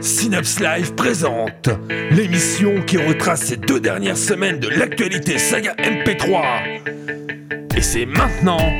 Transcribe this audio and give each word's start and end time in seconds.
Synapse 0.00 0.60
Live 0.60 0.94
présente 0.94 1.68
l'émission 2.10 2.82
qui 2.82 2.96
retrace 2.96 3.42
ces 3.42 3.56
deux 3.56 3.80
dernières 3.80 4.16
semaines 4.16 4.60
de 4.60 4.68
l'actualité 4.68 5.38
saga 5.38 5.74
MP3. 5.74 6.80
Et 7.76 7.82
c'est 7.82 8.06
maintenant 8.06 8.72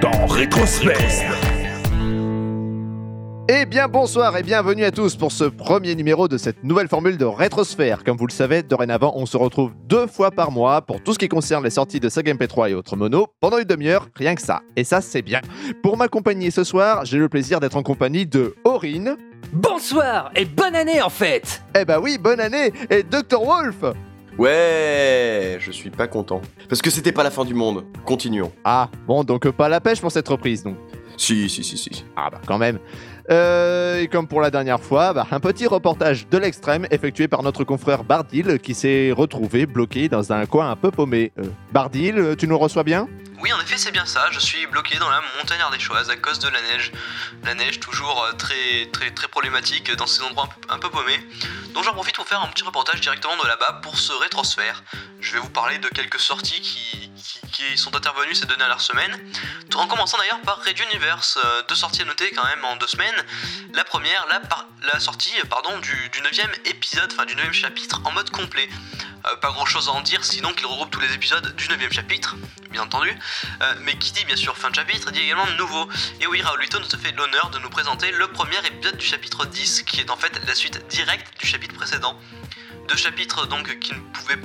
dans 0.00 0.26
Rétrosphère. 0.26 1.45
Eh 3.48 3.64
bien 3.64 3.86
bonsoir 3.86 4.36
et 4.36 4.42
bienvenue 4.42 4.82
à 4.82 4.90
tous 4.90 5.14
pour 5.14 5.30
ce 5.30 5.44
premier 5.44 5.94
numéro 5.94 6.26
de 6.26 6.36
cette 6.36 6.64
nouvelle 6.64 6.88
formule 6.88 7.16
de 7.16 7.24
Rétrosphère. 7.24 8.02
Comme 8.02 8.16
vous 8.16 8.26
le 8.26 8.32
savez, 8.32 8.64
dorénavant, 8.64 9.12
on 9.14 9.24
se 9.24 9.36
retrouve 9.36 9.70
deux 9.84 10.08
fois 10.08 10.32
par 10.32 10.50
mois 10.50 10.82
pour 10.82 11.00
tout 11.00 11.12
ce 11.12 11.18
qui 11.20 11.28
concerne 11.28 11.62
les 11.62 11.70
sorties 11.70 12.00
de 12.00 12.08
Saga 12.08 12.34
MP3 12.34 12.70
et 12.70 12.74
autres 12.74 12.96
monos 12.96 13.28
pendant 13.40 13.58
une 13.58 13.64
demi-heure, 13.64 14.08
rien 14.16 14.34
que 14.34 14.42
ça. 14.42 14.62
Et 14.74 14.82
ça, 14.82 15.00
c'est 15.00 15.22
bien. 15.22 15.40
Pour 15.80 15.96
m'accompagner 15.96 16.50
ce 16.50 16.64
soir, 16.64 17.04
j'ai 17.04 17.18
le 17.18 17.28
plaisir 17.28 17.60
d'être 17.60 17.76
en 17.76 17.84
compagnie 17.84 18.26
de 18.26 18.56
Aurine. 18.64 19.16
Bonsoir 19.52 20.32
et 20.34 20.44
bonne 20.44 20.74
année 20.74 21.00
en 21.00 21.10
fait 21.10 21.62
Eh 21.78 21.84
bah 21.84 22.00
oui, 22.00 22.18
bonne 22.18 22.40
année 22.40 22.72
Et 22.90 23.04
Dr 23.04 23.44
Wolf 23.44 23.84
Ouais, 24.38 25.56
je 25.60 25.70
suis 25.70 25.90
pas 25.90 26.08
content. 26.08 26.42
Parce 26.68 26.82
que 26.82 26.90
c'était 26.90 27.12
pas 27.12 27.22
la 27.22 27.30
fin 27.30 27.44
du 27.44 27.54
monde. 27.54 27.84
Continuons. 28.04 28.52
Ah, 28.64 28.90
bon, 29.06 29.24
donc 29.24 29.48
pas 29.50 29.68
la 29.68 29.80
pêche 29.80 30.00
pour 30.00 30.10
cette 30.12 30.28
reprise, 30.28 30.62
donc. 30.64 30.76
Si, 31.16 31.48
si, 31.48 31.64
si, 31.64 31.78
si. 31.78 32.04
Ah 32.14 32.28
bah 32.30 32.40
quand 32.46 32.58
même. 32.58 32.78
Euh, 33.30 34.00
et 34.00 34.08
comme 34.08 34.28
pour 34.28 34.40
la 34.40 34.50
dernière 34.50 34.80
fois, 34.80 35.12
bah, 35.12 35.26
un 35.30 35.40
petit 35.40 35.66
reportage 35.66 36.28
de 36.28 36.38
l'extrême 36.38 36.86
effectué 36.90 37.28
par 37.28 37.42
notre 37.42 37.64
confrère 37.64 38.04
Bardil 38.04 38.58
qui 38.60 38.74
s'est 38.74 39.12
retrouvé 39.12 39.66
bloqué 39.66 40.08
dans 40.08 40.32
un 40.32 40.46
coin 40.46 40.70
un 40.70 40.76
peu 40.76 40.90
paumé. 40.90 41.32
Euh, 41.38 41.44
Bardil, 41.72 42.36
tu 42.38 42.46
nous 42.46 42.58
reçois 42.58 42.84
bien? 42.84 43.08
Oui, 43.40 43.52
en 43.52 43.60
effet, 43.60 43.76
c'est 43.76 43.90
bien 43.90 44.06
ça. 44.06 44.30
Je 44.30 44.40
suis 44.40 44.66
bloqué 44.66 44.98
dans 44.98 45.10
la 45.10 45.20
montagne 45.38 45.60
ardéchoise 45.60 46.08
à 46.08 46.16
cause 46.16 46.38
de 46.38 46.48
la 46.48 46.60
neige. 46.62 46.90
La 47.44 47.54
neige, 47.54 47.80
toujours 47.80 48.24
euh, 48.24 48.32
très, 48.32 48.86
très, 48.92 49.10
très 49.10 49.28
problématique 49.28 49.94
dans 49.96 50.06
ces 50.06 50.22
endroits 50.22 50.48
un 50.68 50.78
peu, 50.78 50.88
paumés. 50.88 51.18
Donc 51.74 51.84
j'en 51.84 51.92
profite 51.92 52.16
pour 52.16 52.26
faire 52.26 52.42
un 52.42 52.48
petit 52.48 52.64
reportage 52.64 53.00
directement 53.00 53.36
de 53.36 53.46
là-bas 53.46 53.80
pour 53.82 53.98
ce 53.98 54.12
rétrosphère. 54.14 54.82
Je 55.20 55.32
vais 55.34 55.38
vous 55.38 55.50
parler 55.50 55.78
de 55.78 55.88
quelques 55.88 56.18
sorties 56.18 56.60
qui, 56.60 57.10
qui, 57.16 57.40
qui 57.52 57.78
sont 57.78 57.94
intervenues 57.94 58.34
ces 58.34 58.46
deux 58.46 58.56
dernières 58.56 58.80
semaines. 58.80 59.18
En 59.74 59.86
commençant 59.86 60.16
d'ailleurs 60.18 60.40
par 60.42 60.62
Red 60.64 60.78
Universe, 60.78 61.38
euh, 61.44 61.62
deux 61.68 61.74
sorties 61.74 62.02
à 62.02 62.04
noter 62.04 62.30
quand 62.30 62.44
même 62.44 62.64
en 62.64 62.76
deux 62.76 62.86
semaines. 62.86 63.24
La 63.74 63.84
première, 63.84 64.26
la, 64.82 65.00
sortie 65.00 65.32
euh, 65.38 65.80
du, 65.80 66.08
du 66.10 66.20
9ème 66.20 66.54
épisode, 66.66 67.10
enfin 67.12 67.26
du 67.26 67.34
9ème 67.34 67.52
chapitre 67.52 68.00
en 68.04 68.12
mode 68.12 68.30
complet. 68.30 68.68
Euh, 69.26 69.36
pas 69.36 69.50
grand 69.50 69.66
chose 69.66 69.88
à 69.88 69.92
en 69.92 70.02
dire, 70.02 70.24
sinon 70.24 70.52
qu'il 70.52 70.66
regroupe 70.66 70.90
tous 70.90 71.00
les 71.00 71.12
épisodes 71.12 71.54
du 71.56 71.66
9ème 71.66 71.92
chapitre, 71.92 72.36
bien 72.70 72.82
entendu. 72.82 73.12
Mais 73.82 73.98
qui 73.98 74.12
dit 74.12 74.24
bien 74.24 74.36
sûr 74.36 74.56
fin 74.56 74.70
de 74.70 74.76
chapitre, 74.76 75.10
dit 75.10 75.20
également 75.20 75.46
nouveau. 75.58 75.88
Et 76.20 76.26
oui, 76.26 76.40
Raulito 76.42 76.78
nous 76.78 76.88
fait 76.98 77.12
l'honneur 77.12 77.50
de 77.50 77.58
nous 77.58 77.70
présenter 77.70 78.12
le 78.12 78.28
premier 78.28 78.58
épisode 78.58 78.96
du 78.96 79.04
chapitre 79.04 79.46
10, 79.46 79.82
qui 79.82 80.00
est 80.00 80.10
en 80.10 80.16
fait 80.16 80.40
la 80.46 80.54
suite 80.54 80.86
directe 80.86 81.38
du 81.40 81.46
chapitre 81.46 81.74
précédent. 81.74 82.18
Deux 82.88 82.96
chapitres 82.96 83.46
donc 83.46 83.78
qui 83.80 83.92
ne 83.92 84.00
pouvaient 84.12 84.38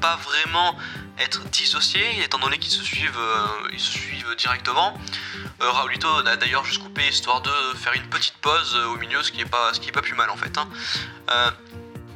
pas 0.00 0.16
vraiment 0.16 0.76
être 1.18 1.42
dissociés, 1.50 2.22
étant 2.22 2.38
donné 2.38 2.58
qu'ils 2.58 2.70
se 2.72 2.82
suivent, 2.82 3.18
euh, 3.18 3.46
ils 3.72 3.80
se 3.80 3.90
suivent 3.90 4.34
directement. 4.36 4.98
Euh, 5.60 5.70
Raulito 5.70 6.08
a 6.26 6.36
d'ailleurs 6.36 6.64
juste 6.64 6.82
coupé 6.82 7.06
histoire 7.08 7.40
de 7.40 7.50
faire 7.76 7.92
une 7.94 8.08
petite 8.08 8.36
pause 8.36 8.76
euh, 8.76 8.86
au 8.86 8.96
milieu, 8.96 9.22
ce 9.22 9.32
qui 9.32 9.40
est 9.40 9.50
pas, 9.50 9.74
ce 9.74 9.80
qui 9.80 9.88
est 9.88 9.92
pas 9.92 10.02
plus 10.02 10.14
mal 10.14 10.30
en 10.30 10.36
fait. 10.36 10.56
hein. 10.56 10.68
Euh, 11.30 11.50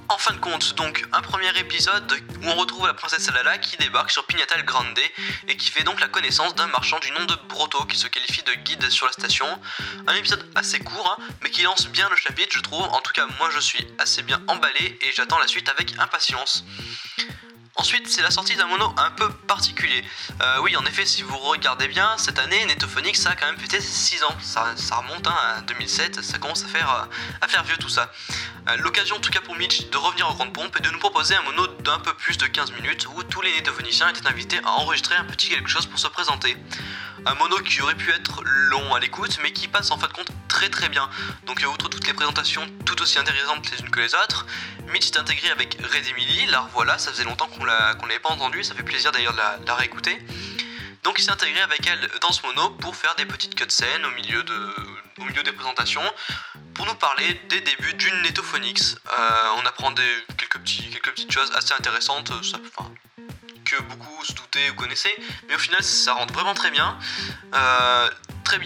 en 0.09 0.19
fin 0.19 0.35
de 0.35 0.41
compte, 0.41 0.75
donc, 0.75 1.07
un 1.13 1.23
premier 1.23 1.49
épisode 1.59 2.13
où 2.43 2.47
on 2.47 2.55
retrouve 2.57 2.87
la 2.87 2.93
princesse 2.93 3.29
Alala 3.31 3.57
qui 3.57 3.79
débarque 3.79 4.11
sur 4.11 4.27
Pignatal 4.27 4.63
Grande 4.63 4.99
et 5.49 5.57
qui 5.57 5.71
fait 5.71 5.85
donc 5.85 6.01
la 6.01 6.09
connaissance 6.09 6.55
d'un 6.55 6.67
marchand 6.67 6.99
du 6.99 7.11
nom 7.13 7.25
de 7.25 7.35
Broto 7.49 7.85
qui 7.87 7.97
se 7.97 8.09
qualifie 8.09 8.43
de 8.43 8.53
guide 8.53 8.91
sur 8.91 9.07
la 9.07 9.13
station. 9.13 9.47
Un 10.07 10.15
épisode 10.15 10.47
assez 10.55 10.81
court, 10.81 11.17
hein, 11.19 11.23
mais 11.43 11.51
qui 11.51 11.63
lance 11.63 11.87
bien 11.87 12.11
le 12.11 12.17
chapitre, 12.17 12.55
je 12.55 12.61
trouve. 12.61 12.83
En 12.83 13.01
tout 13.01 13.13
cas, 13.13 13.27
moi 13.39 13.49
je 13.55 13.61
suis 13.61 13.87
assez 13.99 14.23
bien 14.23 14.43
emballé 14.49 14.99
et 15.01 15.13
j'attends 15.15 15.39
la 15.39 15.47
suite 15.47 15.71
avec 15.71 15.99
impatience. 15.99 16.65
Ensuite, 17.77 18.07
c'est 18.07 18.21
la 18.21 18.31
sortie 18.31 18.55
d'un 18.55 18.67
mono 18.67 18.93
un 18.99 19.11
peu 19.13 19.31
particulier. 19.31 20.05
Euh, 20.43 20.61
oui, 20.63 20.77
en 20.77 20.85
effet, 20.85 21.07
si 21.07 21.23
vous 21.23 21.39
regardez 21.39 21.89
bien, 21.89 22.19
cette 22.19 22.39
année, 22.39 22.65
Netophonix 22.67 23.27
a 23.27 23.35
quand 23.35 23.47
même 23.47 23.59
fêté 23.59 23.81
6 23.81 24.25
ans. 24.25 24.37
Ça, 24.43 24.75
ça 24.77 24.97
remonte 24.97 25.27
hein, 25.27 25.35
à 25.57 25.61
2007, 25.63 26.23
ça 26.23 26.39
commence 26.39 26.65
euh, 26.65 27.05
à 27.41 27.49
faire 27.49 27.65
vieux 27.65 27.79
tout 27.79 27.89
ça. 27.89 28.13
Euh, 28.69 28.77
L'occasion, 28.77 29.17
en 29.17 29.21
tout 29.21 29.31
cas 29.31 29.41
pour 29.41 29.57
Mitch, 29.57 29.89
de 29.91 29.97
revenir 29.97 30.29
en 30.29 30.35
grande 30.35 30.53
pompe 30.53 30.77
et 30.79 30.83
de 30.83 30.91
nous 30.91 30.99
proposer 30.99 31.35
un 31.35 31.43
mono 31.43 31.67
d'un 31.67 31.99
peu 31.99 32.15
plus 32.15 32.39
de 32.39 32.47
15 32.47 32.73
minutes 32.73 33.07
où 33.13 33.23
tous 33.25 33.41
les 33.43 33.53
Netophoniciens 33.57 34.09
étaient 34.11 34.27
invités 34.27 34.61
à 34.65 34.71
enregistrer 34.71 35.17
un 35.17 35.25
petit 35.25 35.49
quelque 35.49 35.69
chose 35.69 35.87
pour 35.87 35.99
se 35.99 36.07
présenter. 36.07 36.57
Un 37.27 37.35
mono 37.35 37.57
qui 37.59 37.81
aurait 37.83 37.95
pu 37.97 38.11
être 38.13 38.43
long 38.45 38.95
à 38.95 39.01
l'écoute, 39.01 39.39
mais 39.43 39.53
qui 39.53 39.67
passe 39.69 39.91
en 39.91 39.99
fin 39.99 40.07
de 40.07 40.13
compte 40.13 40.29
très 40.49 40.69
très 40.69 40.89
bien. 40.89 41.09
Donc, 41.47 41.63
euh, 41.63 41.67
outre 41.67 41.89
toutes 41.89 42.07
les 42.07 42.15
présentations 42.15 42.63
tout 42.87 43.01
aussi 43.03 43.19
intéressantes 43.19 43.69
les 43.71 43.81
unes 43.81 43.91
que 43.91 44.01
les 44.01 44.15
autres, 44.15 44.47
Mitch 44.93 45.07
est 45.07 45.19
intégré 45.19 45.51
avec 45.51 45.77
Red 45.83 46.07
Emily, 46.07 46.47
la 46.47 46.61
revoilà, 46.61 46.99
ça 46.99 47.11
faisait 47.11 47.25
longtemps 47.25 47.47
qu'on 47.49 47.65
l'a- 47.65 47.95
l'avait 48.01 48.19
pas 48.21 48.31
entendu, 48.31 48.63
ça 48.63 48.75
fait 48.75 48.83
plaisir 48.85 49.11
d'ailleurs 49.13 49.33
de 49.33 49.39
la, 49.39 49.59
de 49.59 49.67
la 49.67 49.75
réécouter. 49.75 50.21
Donc 51.03 51.19
il 51.19 51.23
s'est 51.23 51.33
intégré 51.33 51.61
avec 51.63 51.85
elle 51.87 52.09
dans 52.21 52.31
ce 52.31 52.47
mono 52.47 52.71
pour 52.71 52.95
faire 52.95 53.15
des 53.17 53.27
petites 53.27 53.55
cutscenes 53.57 54.05
au 54.05 54.11
milieu, 54.11 54.43
de, 54.45 54.75
au 55.19 55.25
milieu 55.25 55.43
des 55.43 55.53
présentations, 55.53 56.03
pour 56.75 56.87
nous 56.87 56.95
parler 56.95 57.41
des 57.49 57.61
débuts 57.61 57.95
d'une 57.95 58.23
Netophonix. 58.23 58.97
Euh, 59.07 59.61
on 59.63 59.67
apprend 59.67 59.91
des, 59.91 60.25
quelques, 60.37 60.59
petites 60.59 61.33
choses 61.33 61.51
assez 61.55 61.75
intéressantes, 61.75 62.31
euh, 62.31 62.83
que 63.65 63.81
beaucoup 63.83 64.25
se 64.25 64.33
doutaient 64.33 64.71
ou 64.71 64.75
connaissaient, 64.75 65.17
mais 65.49 65.55
au 65.55 65.59
final 65.59 65.83
ça 65.83 66.15
rentre 66.15 66.35
vraiment 66.35 66.55
très 66.55 66.71
bien. 66.71 66.99
Euh, 67.55 68.11
très 68.45 68.59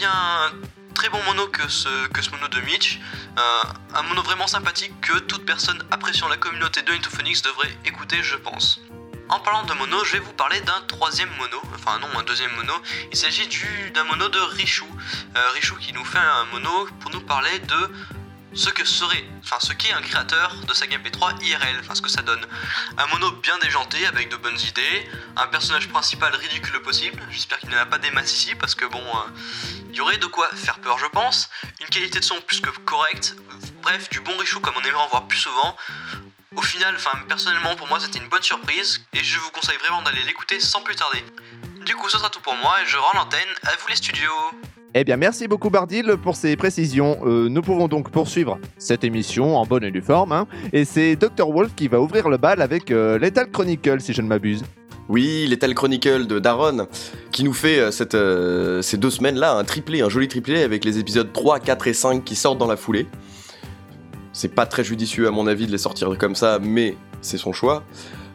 très 0.94 1.08
bon 1.10 1.22
mono 1.24 1.46
que 1.48 1.68
ce, 1.68 2.30
mono 2.30 2.48
de 2.48 2.60
Mitch. 2.60 2.98
Un 3.36 4.02
mono 4.02 4.22
vraiment 4.22 4.46
sympathique 4.46 4.98
que 5.00 5.18
toute 5.18 5.44
personne 5.44 5.82
appréciant 5.90 6.28
la 6.28 6.38
communauté 6.38 6.82
de 6.82 6.92
Netophonix 6.92 7.42
devrait 7.42 7.76
écouter, 7.84 8.22
je 8.22 8.36
pense. 8.36 8.80
En 9.28 9.40
parlant 9.40 9.64
de 9.64 9.72
mono, 9.74 10.04
je 10.04 10.12
vais 10.12 10.18
vous 10.20 10.32
parler 10.32 10.60
d'un 10.60 10.80
troisième 10.86 11.30
mono, 11.36 11.60
enfin 11.74 11.98
non, 11.98 12.08
un 12.18 12.22
deuxième 12.22 12.52
mono. 12.54 12.72
Il 13.10 13.16
s'agit 13.18 13.46
du- 13.48 13.90
d'un 13.92 14.04
mono 14.04 14.28
de 14.28 14.38
Richou. 14.38 14.86
Euh, 15.36 15.50
Richou 15.50 15.74
qui 15.76 15.92
nous 15.92 16.04
fait 16.04 16.18
un 16.18 16.44
mono 16.52 16.88
pour 17.00 17.10
nous 17.10 17.20
parler 17.20 17.58
de 17.60 17.90
ce 18.54 18.70
que 18.70 18.84
serait, 18.86 19.24
enfin 19.42 19.56
ce 19.60 19.72
qu'est 19.72 19.92
un 19.92 20.00
créateur 20.00 20.54
de 20.66 20.72
sa 20.72 20.86
Game 20.86 21.02
P3 21.02 21.42
IRL, 21.42 21.76
enfin 21.80 21.94
ce 21.94 22.00
que 22.02 22.08
ça 22.08 22.22
donne. 22.22 22.46
Un 22.96 23.06
mono 23.08 23.32
bien 23.32 23.58
déjanté 23.58 24.06
avec 24.06 24.28
de 24.30 24.36
bonnes 24.36 24.58
idées, 24.60 25.10
un 25.36 25.46
personnage 25.48 25.88
principal 25.88 26.34
ridicule 26.34 26.80
possible, 26.80 27.20
j'espère 27.30 27.58
qu'il 27.58 27.68
n'y 27.70 27.76
en 27.76 27.80
a 27.80 27.86
pas 27.86 27.98
des 27.98 28.10
masses 28.12 28.32
ici 28.32 28.54
parce 28.54 28.74
que 28.74 28.86
bon, 28.86 29.02
euh, 29.04 29.30
il 29.90 29.96
y 29.96 30.00
aurait 30.00 30.16
de 30.18 30.26
quoi 30.26 30.48
faire 30.54 30.78
peur 30.78 30.98
je 30.98 31.06
pense, 31.06 31.50
une 31.80 31.88
qualité 31.88 32.20
de 32.20 32.24
son 32.24 32.40
plus 32.40 32.60
que 32.60 32.70
correcte, 32.70 33.34
bref, 33.82 34.08
du 34.08 34.20
bon 34.20 34.36
Richou 34.38 34.60
comme 34.60 34.74
on 34.76 34.86
aimerait 34.86 35.02
en 35.02 35.08
voir 35.08 35.26
plus 35.28 35.38
souvent. 35.38 35.76
Au 36.56 36.62
final, 36.62 36.94
enfin 36.96 37.18
personnellement 37.28 37.76
pour 37.76 37.86
moi 37.88 37.98
c'était 38.00 38.18
une 38.18 38.28
bonne 38.28 38.42
surprise 38.42 39.00
et 39.12 39.22
je 39.22 39.38
vous 39.38 39.50
conseille 39.50 39.76
vraiment 39.78 40.02
d'aller 40.02 40.22
l'écouter 40.26 40.58
sans 40.60 40.80
plus 40.80 40.94
tarder. 40.96 41.22
Du 41.84 41.94
coup 41.94 42.08
ce 42.08 42.18
sera 42.18 42.30
tout 42.30 42.40
pour 42.40 42.54
moi 42.54 42.74
et 42.82 42.88
je 42.88 42.96
rends 42.96 43.18
l'antenne 43.18 43.40
à 43.64 43.70
vous 43.78 43.88
les 43.88 43.96
studios. 43.96 44.30
Eh 44.98 45.04
bien, 45.04 45.18
merci 45.18 45.46
beaucoup 45.46 45.68
Bardil 45.68 46.16
pour 46.22 46.36
ces 46.36 46.56
précisions. 46.56 47.18
Euh, 47.26 47.50
nous 47.50 47.60
pouvons 47.60 47.86
donc 47.86 48.10
poursuivre 48.10 48.58
cette 48.78 49.04
émission 49.04 49.58
en 49.58 49.66
bonne 49.66 49.84
et 49.84 49.90
due 49.90 50.00
forme. 50.00 50.32
hein. 50.32 50.46
Et 50.72 50.86
c'est 50.86 51.16
Dr. 51.16 51.50
Wolf 51.50 51.74
qui 51.76 51.86
va 51.88 52.00
ouvrir 52.00 52.30
le 52.30 52.38
bal 52.38 52.62
avec 52.62 52.90
euh, 52.90 53.18
Lethal 53.18 53.50
Chronicle, 53.50 54.00
si 54.00 54.14
je 54.14 54.22
ne 54.22 54.26
m'abuse. 54.26 54.64
Oui, 55.10 55.46
Lethal 55.48 55.74
Chronicle 55.74 56.26
de 56.26 56.38
Daron, 56.38 56.88
qui 57.30 57.44
nous 57.44 57.52
fait 57.52 57.78
euh, 57.78 57.90
cette, 57.90 58.14
euh, 58.14 58.80
ces 58.80 58.96
deux 58.96 59.10
semaines-là 59.10 59.52
un 59.52 59.64
triplé, 59.64 60.00
un 60.00 60.08
joli 60.08 60.28
triplé 60.28 60.62
avec 60.62 60.84
les 60.86 60.98
épisodes 60.98 61.30
3, 61.30 61.60
4 61.60 61.88
et 61.88 61.92
5 61.92 62.24
qui 62.24 62.34
sortent 62.34 62.58
dans 62.58 62.66
la 62.66 62.76
foulée. 62.78 63.06
C'est 64.36 64.54
pas 64.54 64.66
très 64.66 64.84
judicieux 64.84 65.26
à 65.26 65.30
mon 65.30 65.46
avis 65.46 65.66
de 65.66 65.72
les 65.72 65.78
sortir 65.78 66.14
comme 66.18 66.34
ça, 66.34 66.58
mais 66.60 66.94
c'est 67.22 67.38
son 67.38 67.54
choix. 67.54 67.84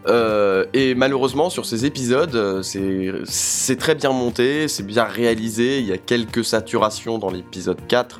Euh, 0.07 0.65
et 0.73 0.95
malheureusement, 0.95 1.51
sur 1.51 1.67
ces 1.67 1.85
épisodes, 1.85 2.35
euh, 2.35 2.63
c'est 2.63 3.75
très 3.75 3.93
bien 3.93 4.11
monté, 4.11 4.67
c'est 4.67 4.81
bien 4.81 5.03
réalisé. 5.03 5.77
Il 5.77 5.85
y 5.85 5.91
a 5.91 5.99
quelques 5.99 6.43
saturations 6.43 7.19
dans 7.19 7.29
l'épisode 7.29 7.77
4. 7.87 8.19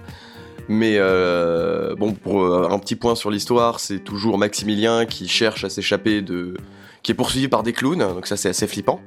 Mais 0.70 0.97
euh, 0.97 1.96
bon, 1.96 2.14
pour 2.14 2.46
un 2.46 2.78
petit 2.78 2.96
point 2.96 3.16
sur 3.16 3.32
l'histoire, 3.32 3.79
c'est 3.79 4.03
toujours 4.03 4.38
Maximilien 4.38 5.08
qui 5.08 5.28
cherche 5.28 5.64
à 5.64 5.70
s'échapper 5.72 6.22
de. 6.22 6.53
qui 7.02 7.14
est 7.14 7.16
poursuivi 7.16 7.47
par 7.47 7.64
des 7.64 7.73
clowns, 7.73 7.97
donc 7.97 8.28
ça 8.28 8.38
c'est 8.38 8.50
assez 8.50 8.67
flippant. 8.67 9.02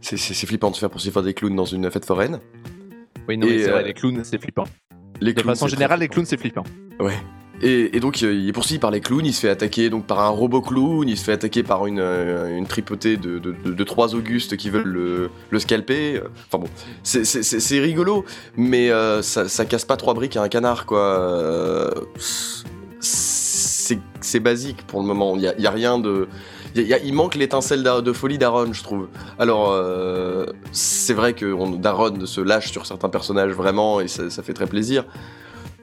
C'est 0.00 0.18
flippant 0.18 0.70
de 0.70 0.74
se 0.74 0.80
faire 0.80 0.90
poursuivre 0.90 1.14
par 1.14 1.22
des 1.22 1.34
clowns 1.34 1.54
dans 1.54 1.66
une 1.66 1.88
fête 1.88 2.04
foraine. 2.04 2.40
Oui, 3.28 3.38
non, 3.38 3.46
c'est 3.46 3.70
vrai, 3.70 3.84
les 3.84 3.94
clowns, 3.94 4.24
c'est 4.24 4.42
flippant. 4.42 4.64
Les 5.20 5.32
De 5.32 5.40
clowns, 5.40 5.54
façon 5.54 5.68
générale, 5.68 6.00
les 6.00 6.08
clowns, 6.08 6.26
c'est 6.26 6.36
flippant. 6.38 6.64
Ouais. 7.00 7.14
Et, 7.60 7.96
et 7.96 7.98
donc 8.00 8.22
euh, 8.22 8.32
il 8.32 8.48
est 8.48 8.52
poursuivi 8.52 8.78
par 8.78 8.92
les 8.92 9.00
clowns, 9.00 9.26
il 9.26 9.34
se 9.34 9.40
fait 9.40 9.48
attaquer 9.48 9.90
donc 9.90 10.06
par 10.06 10.20
un 10.20 10.28
robot 10.28 10.60
clown, 10.62 11.08
il 11.08 11.16
se 11.18 11.24
fait 11.24 11.32
attaquer 11.32 11.64
par 11.64 11.86
une, 11.88 11.98
euh, 11.98 12.56
une 12.56 12.66
tripotée 12.68 13.16
de, 13.16 13.40
de, 13.40 13.52
de- 13.64 13.72
de 13.72 13.84
trois 13.84 14.14
Augustes 14.14 14.56
qui 14.56 14.70
veulent 14.70 14.86
le, 14.86 15.28
le 15.50 15.58
scalper. 15.58 16.22
Enfin 16.46 16.62
bon, 16.62 16.68
c'est- 17.02 17.80
rigolo, 17.80 18.24
mais 18.56 18.90
euh, 18.92 19.22
ça, 19.22 19.48
ça 19.48 19.64
casse 19.64 19.84
pas 19.84 19.96
trois 19.96 20.14
briques 20.14 20.36
à 20.36 20.42
un 20.42 20.48
canard 20.48 20.86
quoi. 20.86 21.00
Euh, 21.00 21.90
C'est 23.00 24.40
basique 24.40 24.86
pour 24.86 25.00
le 25.00 25.06
moment, 25.06 25.34
il 25.36 25.42
y 25.42 25.48
a, 25.48 25.54
il 25.56 25.64
y 25.64 25.66
a 25.66 25.70
rien 25.70 25.98
de... 25.98 26.28
il, 26.74 27.12
manque 27.14 27.34
l'étincelle 27.34 27.82
de 27.82 28.12
folie 28.12 28.38
d'Aaron, 28.38 28.72
je 28.72 28.82
trouve. 28.82 29.08
Alors, 29.38 29.70
euh, 29.72 30.46
c'est 30.72 31.14
vrai 31.14 31.32
que 31.34 31.46
on, 31.52 31.70
Daron 31.70 32.26
se 32.26 32.40
lâche 32.40 32.70
sur 32.70 32.86
certains 32.86 33.08
personnages 33.08 33.52
vraiment, 33.52 34.00
et 34.00 34.08
ça, 34.08 34.42
fait 34.42 34.52
très 34.54 34.66
plaisir. 34.66 35.04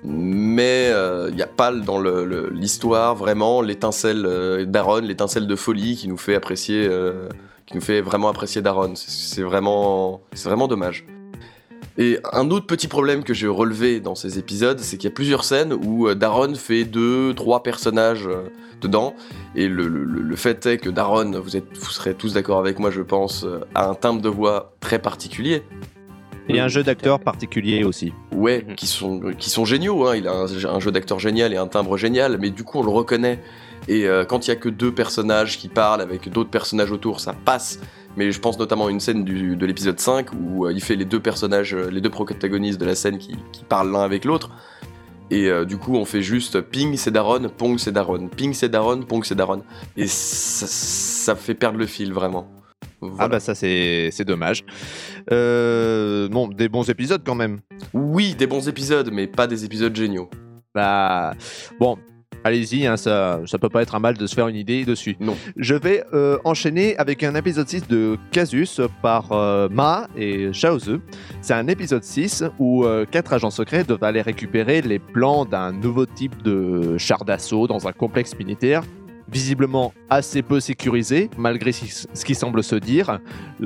Mais 0.03 0.89
euh, 0.91 1.29
il 1.29 1.35
n'y 1.35 1.41
a 1.41 1.47
pas 1.47 1.71
dans 1.71 1.99
l'histoire 1.99 3.15
vraiment 3.15 3.61
l'étincelle 3.61 4.25
euh, 4.27 4.65
d'Aaron, 4.65 4.99
l'étincelle 4.99 5.47
de 5.47 5.55
folie 5.55 5.95
qui 5.95 6.07
nous 6.07 6.17
fait 6.17 6.35
apprécier, 6.35 6.89
qui 7.65 7.75
nous 7.75 7.81
fait 7.81 8.01
vraiment 8.01 8.29
apprécier 8.29 8.61
Daron. 8.61 8.93
C'est- 8.95 9.09
C'est 9.35 9.41
vraiment, 9.41 10.21
c'est 10.33 10.47
vraiment 10.49 10.67
dommage. 10.67 11.05
Et 11.97 12.19
un 12.33 12.50
autre 12.51 12.65
petit 12.68 12.88
problème 12.89 13.24
que 13.24 13.33
j'ai 13.33 13.47
relevé 13.47 14.01
dans 14.01 14.15
ces 14.15 14.38
épisodes, 14.38 14.80
c'est 14.80 14.97
qu'il 14.97 15.09
y 15.09 15.13
a 15.13 15.15
plusieurs 15.15 15.44
scènes 15.45 15.71
où 15.74 16.07
euh, 16.07 16.15
Daron 16.15 16.53
fait 16.56 16.83
deux, 16.83 17.33
trois 17.33 17.63
personnages 17.63 18.27
euh, 18.27 18.50
dedans, 18.81 19.15
et 19.56 19.69
le, 19.69 19.88
le- 19.88 20.03
le- 20.03 20.21
le 20.21 20.36
fait 20.36 20.65
est 20.65 20.77
que 20.77 20.89
Daron, 20.89 21.39
vous, 21.39 21.56
êtes, 21.56 21.65
vous 21.77 21.89
serez 21.92 22.13
tous 22.13 22.33
d'accord 22.33 22.59
avec 22.59 22.80
moi, 22.80 22.92
je 22.92 23.01
pense, 23.01 23.45
euh, 23.45 23.62
a 23.75 23.88
un 23.89 23.95
timbre 23.95 24.21
de 24.21 24.27
voix 24.27 24.74
très 24.81 25.00
particulier. 25.00 25.63
Et 26.50 26.59
un 26.59 26.68
jeu 26.68 26.83
d'acteur 26.83 27.19
particulier 27.21 27.83
aussi. 27.86 28.13
Ouais, 28.33 28.63
Mhm. 28.68 28.75
qui 28.75 28.86
sont, 28.88 29.19
qui 29.39 29.50
sont 29.50 29.63
géniaux, 29.65 30.06
hein. 30.06 30.15
il 30.18 30.27
a 30.27 30.33
un, 30.33 30.45
un 30.65 30.80
jeu 30.81 30.91
d'acteur 30.91 31.18
génial 31.18 31.53
et 31.53 31.57
un 31.57 31.65
timbre 31.68 31.98
génial, 31.98 32.38
mais 32.39 32.50
du 32.51 32.63
coup 32.63 32.80
on 32.80 32.83
le 32.83 32.91
reconnaît. 32.91 33.39
Et 33.88 34.06
euh, 34.06 34.25
quand 34.25 34.45
il 34.45 34.50
y 34.50 34.53
a 34.53 34.56
que 34.56 34.69
deux 34.69 34.91
personnages 34.94 35.57
qui 35.57 35.69
parlent 35.69 36.01
avec 36.01 36.30
d'autres 36.30 36.50
personnages 36.51 36.91
autour, 36.91 37.19
ça 37.19 37.33
passe. 37.33 37.80
Mais 38.17 38.31
je 38.31 38.39
pense 38.39 38.57
notamment 38.57 38.88
à 38.88 38.91
une 38.91 39.00
scène 39.00 39.23
du- 39.23 39.56
de 39.57 39.65
l'épisode 39.65 40.00
5 40.00 40.27
où 40.33 40.65
euh, 40.65 40.73
il 40.73 40.81
fait 40.81 40.95
les 40.95 41.06
deux 41.06 41.19
personnages, 41.19 41.73
euh, 41.73 41.89
les 41.89 42.00
deux 42.01 42.09
protagonistes 42.09 42.79
de 42.79 42.85
la 42.85 42.95
scène 42.95 43.17
qui, 43.17 43.35
qui 43.51 43.63
parlent 43.63 43.91
l'un 43.91 44.03
avec 44.03 44.23
l'autre. 44.25 44.51
Et 45.31 45.50
euh, 45.50 45.65
du 45.65 45.77
coup 45.77 45.95
on 45.95 46.06
fait 46.06 46.21
juste 46.21 46.62
ping 46.62 46.95
c'est 46.97 47.12
Daron, 47.12 47.50
pong 47.50 47.79
c'est 47.79 47.91
Daron, 47.91 48.27
ping 48.27 48.53
c'est 48.53 48.69
Daron, 48.69 49.01
pong 49.01 49.25
c'est 49.25 49.35
Daron. 49.35 49.63
Et 49.97 50.07
ça, 50.07 50.65
ça 50.67 51.35
fait 51.35 51.56
perdre 51.56 51.77
le 51.79 51.88
fil 51.88 52.13
vraiment. 52.13 52.47
Ah 53.19 53.27
bah 53.27 53.39
ça 53.39 53.53
c'est 53.56 54.09
c'est 54.12 54.23
dommage. 54.25 54.63
Euh, 55.31 56.27
bon, 56.29 56.47
des 56.47 56.69
bons 56.69 56.89
épisodes 56.89 57.21
quand 57.25 57.35
même. 57.35 57.59
Oui, 57.94 58.35
des 58.35 58.47
bons 58.47 58.67
épisodes, 58.69 59.09
mais 59.12 59.27
pas 59.27 59.47
des 59.47 59.65
épisodes 59.65 59.95
géniaux. 59.95 60.29
Bah 60.73 61.33
bon, 61.79 61.97
allez-y, 62.45 62.86
hein, 62.86 62.95
ça, 62.95 63.42
ça 63.47 63.57
peut 63.57 63.69
pas 63.69 63.81
être 63.81 63.95
un 63.95 64.00
mal 64.00 64.15
de 64.15 64.27
se 64.27 64.36
faire 64.36 64.47
une 64.47 64.56
idée 64.56 64.86
dessus. 64.86 65.18
Non. 65.19 65.36
Je 65.57 65.74
vais 65.74 66.03
euh, 66.13 66.38
enchaîner 66.45 66.95
avec 66.97 67.24
un 67.24 67.33
épisode 67.33 67.68
6 67.68 67.88
de 67.88 68.18
Casus 68.31 68.80
par 69.01 69.31
euh, 69.31 69.68
Ma 69.69 70.07
et 70.15 70.53
Shaozu. 70.53 71.00
C'est 71.42 71.56
un 71.56 71.68
épisode 71.68 72.03
6 72.03 72.44
où 72.59 72.86
euh, 72.86 73.06
quatre 73.09 73.33
agents 73.33 73.50
secrets 73.50 73.83
doivent 73.83 74.03
aller 74.03 74.21
récupérer 74.21 74.83
les 74.83 75.00
plans 75.00 75.44
d'un 75.44 75.71
nouveau 75.71 76.06
type 76.06 76.44
de 76.44 76.97
char 77.00 77.25
d'assaut 77.25 77.65
dans 77.68 77.88
un 77.88 77.92
complexe 77.92 78.38
militaire 78.38 78.83
visiblement 79.27 79.91
assez 80.12 80.44
peu 80.44 80.59
sécurisé, 80.59 81.31
malgré 81.36 81.71
ce 81.71 82.25
qui 82.25 82.36
semble 82.36 82.63
se 82.63 82.75
dire, 82.75 83.19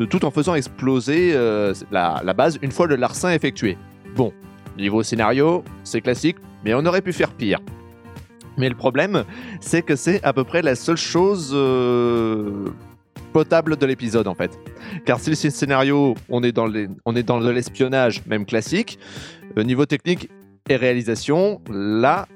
tout 0.10 0.24
en 0.24 0.32
faisant 0.32 0.56
exploser 0.56 1.32
euh, 1.34 1.74
la, 1.92 2.22
la 2.24 2.34
base 2.34 2.58
une 2.62 2.72
fois 2.72 2.88
le 2.88 2.96
larcin 2.96 3.30
effectué. 3.34 3.78
Bon, 4.16 4.32
niveau 4.78 5.04
scénario, 5.04 5.66
c'est 5.84 6.00
classique, 6.00 6.38
mais 6.64 6.74
on 6.74 6.86
aurait 6.86 7.02
pu 7.02 7.12
faire 7.12 7.34
pire. 7.34 7.60
Mais 8.60 8.68
le 8.68 8.76
problème, 8.76 9.24
c'est 9.62 9.82
que 9.82 9.96
c'est 9.96 10.22
à 10.24 10.34
peu 10.34 10.44
près 10.44 10.62
la 10.62 10.76
seule 10.76 10.98
chose 10.98 11.52
euh, 11.54 12.68
potable 13.32 13.78
de 13.78 13.86
l'épisode 13.86 14.28
en 14.28 14.36
fait. 14.36 14.60
Car 15.06 15.20
si 15.20 15.30
le 15.30 15.36
scénario, 15.36 16.14
on 16.28 16.44
est 16.44 16.52
dans 16.52 16.68
de 16.68 17.50
l'espionnage, 17.50 18.26
même 18.26 18.46
classique, 18.46 19.00
euh, 19.58 19.64
niveau 19.64 19.86
technique 19.86 20.30
et 20.68 20.76
réalisation, 20.76 21.62
là, 21.72 22.28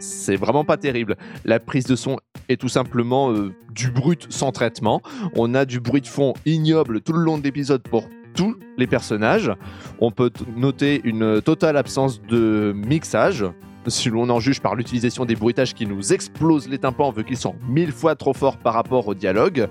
c'est 0.00 0.36
vraiment 0.36 0.64
pas 0.64 0.76
terrible. 0.76 1.16
La 1.44 1.60
prise 1.60 1.84
de 1.84 1.94
son 1.94 2.16
est 2.48 2.60
tout 2.60 2.68
simplement 2.68 3.30
euh, 3.30 3.54
du 3.72 3.92
brut 3.92 4.26
sans 4.30 4.50
traitement. 4.50 5.00
On 5.36 5.54
a 5.54 5.64
du 5.64 5.78
bruit 5.78 6.00
de 6.00 6.08
fond 6.08 6.34
ignoble 6.44 7.02
tout 7.02 7.12
le 7.12 7.20
long 7.20 7.38
de 7.38 7.44
l'épisode 7.44 7.82
pour 7.82 8.08
tous 8.34 8.56
les 8.76 8.88
personnages. 8.88 9.52
On 10.00 10.10
peut 10.10 10.30
noter 10.56 11.00
une 11.04 11.40
totale 11.40 11.76
absence 11.76 12.20
de 12.22 12.72
mixage. 12.74 13.44
Si 13.88 14.10
l'on 14.10 14.28
en 14.30 14.40
juge 14.40 14.60
par 14.60 14.74
l'utilisation 14.74 15.24
des 15.24 15.36
bruitages 15.36 15.74
qui 15.74 15.86
nous 15.86 16.12
explosent 16.12 16.68
les 16.68 16.78
tympans 16.78 17.10
vu 17.10 17.24
qu'ils 17.24 17.36
sont 17.36 17.54
mille 17.68 17.92
fois 17.92 18.14
trop 18.14 18.34
forts 18.34 18.56
par 18.56 18.74
rapport 18.74 19.06
au 19.08 19.14
dialogue. 19.14 19.68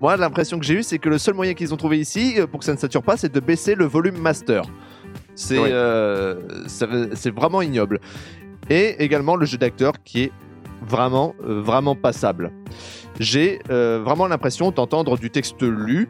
Moi, 0.00 0.16
l'impression 0.16 0.58
que 0.58 0.64
j'ai 0.64 0.74
eue, 0.74 0.82
c'est 0.82 0.98
que 0.98 1.08
le 1.08 1.18
seul 1.18 1.34
moyen 1.34 1.54
qu'ils 1.54 1.74
ont 1.74 1.76
trouvé 1.76 1.98
ici 1.98 2.34
euh, 2.38 2.46
pour 2.46 2.60
que 2.60 2.64
ça 2.64 2.72
ne 2.72 2.78
sature 2.78 3.02
pas, 3.02 3.16
c'est 3.16 3.32
de 3.32 3.40
baisser 3.40 3.74
le 3.74 3.84
volume 3.84 4.16
master. 4.16 4.62
C'est 5.34 5.56
euh, 5.58 6.34
vraiment 7.34 7.62
ignoble. 7.62 8.00
Et 8.68 9.02
également 9.02 9.36
le 9.36 9.46
jeu 9.46 9.56
d'acteur 9.56 9.94
qui 10.02 10.24
est 10.24 10.32
vraiment, 10.82 11.34
euh, 11.44 11.60
vraiment 11.60 11.94
passable. 11.94 12.52
J'ai 13.20 13.60
euh, 13.70 14.00
vraiment 14.04 14.26
l'impression 14.26 14.70
d'entendre 14.72 15.16
du 15.16 15.30
texte 15.30 15.62
lu 15.62 16.08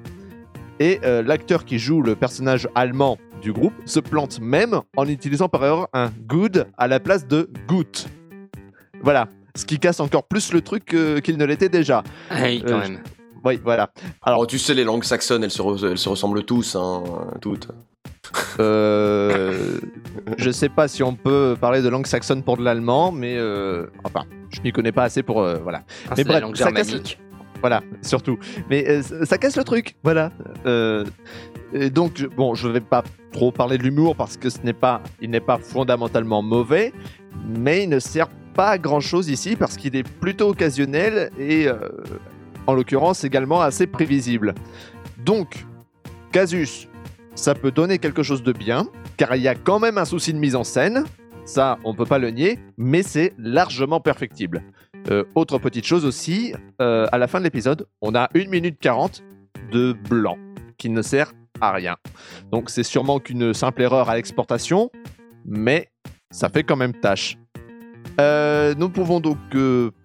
et 0.81 1.01
l'acteur 1.03 1.65
qui 1.65 1.81
joue 1.81 2.03
le 2.03 2.15
personnage 2.15 2.69
allemand 2.77 3.19
du 3.41 3.53
groupe 3.53 3.73
se 3.85 4.01
plante 4.01 4.41
même 4.41 4.81
en 4.97 5.07
utilisant 5.09 5.49
par 5.49 5.65
erreur 5.65 5.89
un 5.93 6.11
good 6.27 6.67
à 6.77 6.89
la 6.89 7.01
place 7.01 7.27
de 7.27 7.49
gut. 7.69 8.07
Voilà. 9.03 9.29
Ce 9.55 9.65
qui 9.65 9.79
casse 9.79 10.01
encore 10.01 10.25
plus 10.25 10.53
le 10.53 10.61
truc 10.61 10.95
euh, 10.95 11.21
qu'il 11.21 11.37
ne 11.37 11.45
l'était 11.45 11.69
déjà. 11.69 12.03
Ah 12.31 12.37
Oui, 12.45 12.63
quand 12.67 12.75
Euh, 12.75 12.81
même. 12.81 12.99
Oui, 13.45 13.61
voilà. 13.63 13.91
Alors, 14.23 14.47
tu 14.47 14.59
sais, 14.59 14.75
les 14.75 14.85
langues 14.85 15.05
saxonnes, 15.05 15.45
elles 15.45 15.51
se, 15.51 15.63
re- 15.63 15.91
elles 15.91 15.99
se 15.99 16.09
ressemblent 16.09 16.45
tous, 16.45 16.77
hein, 16.77 17.03
toutes. 17.41 17.69
Euh, 18.61 19.79
je 20.37 20.51
sais 20.51 20.69
pas 20.69 20.89
si 20.89 21.03
on 21.03 21.15
peut 21.15 21.57
parler 21.59 21.81
de 21.81 21.89
langue 21.89 22.07
saxonne 22.07 22.43
pour 22.43 22.57
de 22.57 22.65
l'allemand, 22.65 23.13
mais 23.13 23.37
euh, 23.39 23.87
enfin, 24.05 24.25
je 24.51 24.61
m'y 24.63 24.73
connais 24.73 24.93
pas 24.93 25.05
assez 25.05 25.23
pour 25.23 25.41
euh, 25.43 25.57
voilà. 25.63 25.83
Ah, 26.11 26.15
mais 26.17 26.25
bref, 26.25 26.43
langue 26.43 26.57
ça 26.57 26.71
casse-. 26.73 27.17
Voilà, 27.61 27.83
surtout. 28.03 28.39
Mais 28.71 28.89
euh, 28.89 29.03
ça- 29.03 29.39
casse 29.39 29.57
le 29.57 29.65
truc, 29.65 29.97
voilà. 30.05 30.31
Euh, 30.67 31.05
et 31.73 31.91
donc, 31.91 32.23
bon, 32.37 32.55
je 32.55 32.69
vais 32.69 32.81
pas 32.81 33.03
trop 33.33 33.51
parler 33.53 33.79
de 33.79 33.83
l'humour 33.83 34.17
parce 34.17 34.37
que 34.37 34.49
ce 34.49 34.59
n'est 34.63 34.73
pas, 34.73 35.03
il 35.21 35.31
n'est 35.31 35.41
pas 35.41 35.59
fondamentalement 35.59 36.43
mauvais, 36.43 36.93
mais 37.47 37.83
il 37.85 37.89
ne 37.89 37.99
sert 37.99 38.29
pas 38.55 38.71
à 38.71 38.79
grand 38.79 39.01
chose 39.01 39.29
ici 39.29 39.57
parce 39.57 39.77
qu'il 39.77 39.95
est 39.97 40.09
plutôt 40.09 40.49
occasionnel 40.49 41.31
et, 41.39 41.69
euh, 41.69 41.77
en 42.67 42.75
l'occurrence, 42.75 43.25
également 43.25 43.61
assez 43.61 43.87
prévisible. 43.87 44.55
Donc, 45.25 45.65
Casus, 46.33 46.89
ça 47.35 47.55
peut 47.55 47.71
donner 47.71 47.99
quelque 47.99 48.23
chose 48.23 48.43
de 48.43 48.53
bien, 48.53 48.87
car 49.17 49.35
il 49.37 49.43
y 49.43 49.49
a 49.49 49.55
quand 49.55 49.79
même 49.79 49.99
un 49.99 50.05
souci 50.05 50.33
de 50.33 50.39
mise 50.39 50.55
en 50.57 50.65
scène. 50.65 51.05
Ça, 51.49 51.79
on 51.83 51.95
peut 51.95 52.05
pas 52.05 52.19
le 52.19 52.29
nier, 52.29 52.59
mais 52.77 53.03
c'est 53.03 53.33
largement 53.39 54.01
perfectible. 54.01 54.63
Euh, 55.11 55.25
autre 55.35 55.57
petite 55.57 55.87
chose 55.87 56.05
aussi, 56.05 56.53
euh, 56.83 57.07
à 57.11 57.17
la 57.17 57.27
fin 57.27 57.39
de 57.39 57.45
l'épisode, 57.45 57.87
on 58.03 58.15
a 58.15 58.29
1 58.35 58.51
minute 58.51 58.79
40 58.79 59.23
de 59.73 59.95
blanc 59.95 60.37
qui 60.77 60.91
ne 60.91 61.01
sert 61.01 61.33
à 61.63 61.73
rien. 61.73 61.97
Donc 62.53 62.69
c'est 62.69 62.83
sûrement 62.83 63.19
qu'une 63.19 63.55
simple 63.55 63.81
erreur 63.81 64.11
à 64.11 64.17
l'exportation, 64.17 64.91
mais 65.47 65.89
ça 66.31 66.51
fait 66.51 66.65
quand 66.65 66.77
même 66.77 66.93
tâche. 66.93 67.39
Euh, 68.21 68.75
nous 68.77 68.91
pouvons 68.91 69.19
donc 69.19 69.39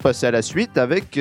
passer 0.02 0.28
à 0.28 0.32
la 0.32 0.42
suite 0.42 0.78
avec 0.78 1.20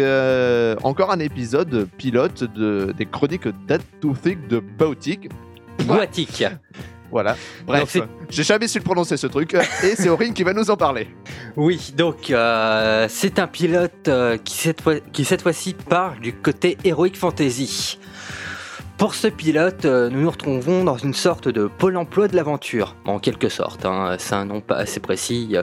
encore 0.85 1.11
un 1.11 1.19
épisode 1.19 1.88
pilote 1.99 2.45
de, 2.45 2.95
des 2.97 3.07
chroniques 3.07 3.49
d'Atouthic 3.67 4.47
de 4.47 4.61
Bautic. 4.61 5.29
Boatique. 5.85 6.45
Voilà. 7.12 7.37
Bref, 7.66 7.97
j'ai 8.31 8.42
jamais 8.42 8.66
su 8.66 8.78
le 8.78 8.85
prononcer 8.85 9.16
ce 9.16 9.26
truc, 9.28 9.54
et 9.85 9.95
c'est 9.95 10.09
Aurine 10.09 10.35
qui 10.35 10.42
va 10.42 10.52
nous 10.52 10.71
en 10.71 10.76
parler. 10.76 11.09
Oui, 11.57 11.92
donc 11.97 12.31
euh, 12.31 13.07
c'est 13.09 13.38
un 13.38 13.47
pilote 13.47 14.09
euh, 14.09 14.38
qui, 14.38 14.54
cette 14.54 14.81
fois, 14.81 14.95
fois-ci 15.42 15.75
parle 15.75 16.19
du 16.21 16.33
côté 16.33 16.78
Heroic 16.85 17.12
Fantasy. 17.14 17.99
Pour 18.97 19.14
ce 19.14 19.26
pilote, 19.26 19.85
euh, 19.85 20.09
nous 20.11 20.23
nous 20.23 20.31
retrouvons 20.31 20.85
dans 20.85 20.97
une 20.97 21.14
sorte 21.14 21.49
de 21.49 21.66
pôle 21.66 21.97
emploi 21.97 22.28
de 22.28 22.37
l'aventure, 22.37 22.97
en 23.04 23.19
quelque 23.19 23.49
sorte. 23.49 23.85
hein, 23.85 24.16
c'est 24.19 24.35
un 24.35 24.45
nom 24.45 24.61
pas 24.61 24.76
assez 24.76 25.00
précis. 25.00 25.57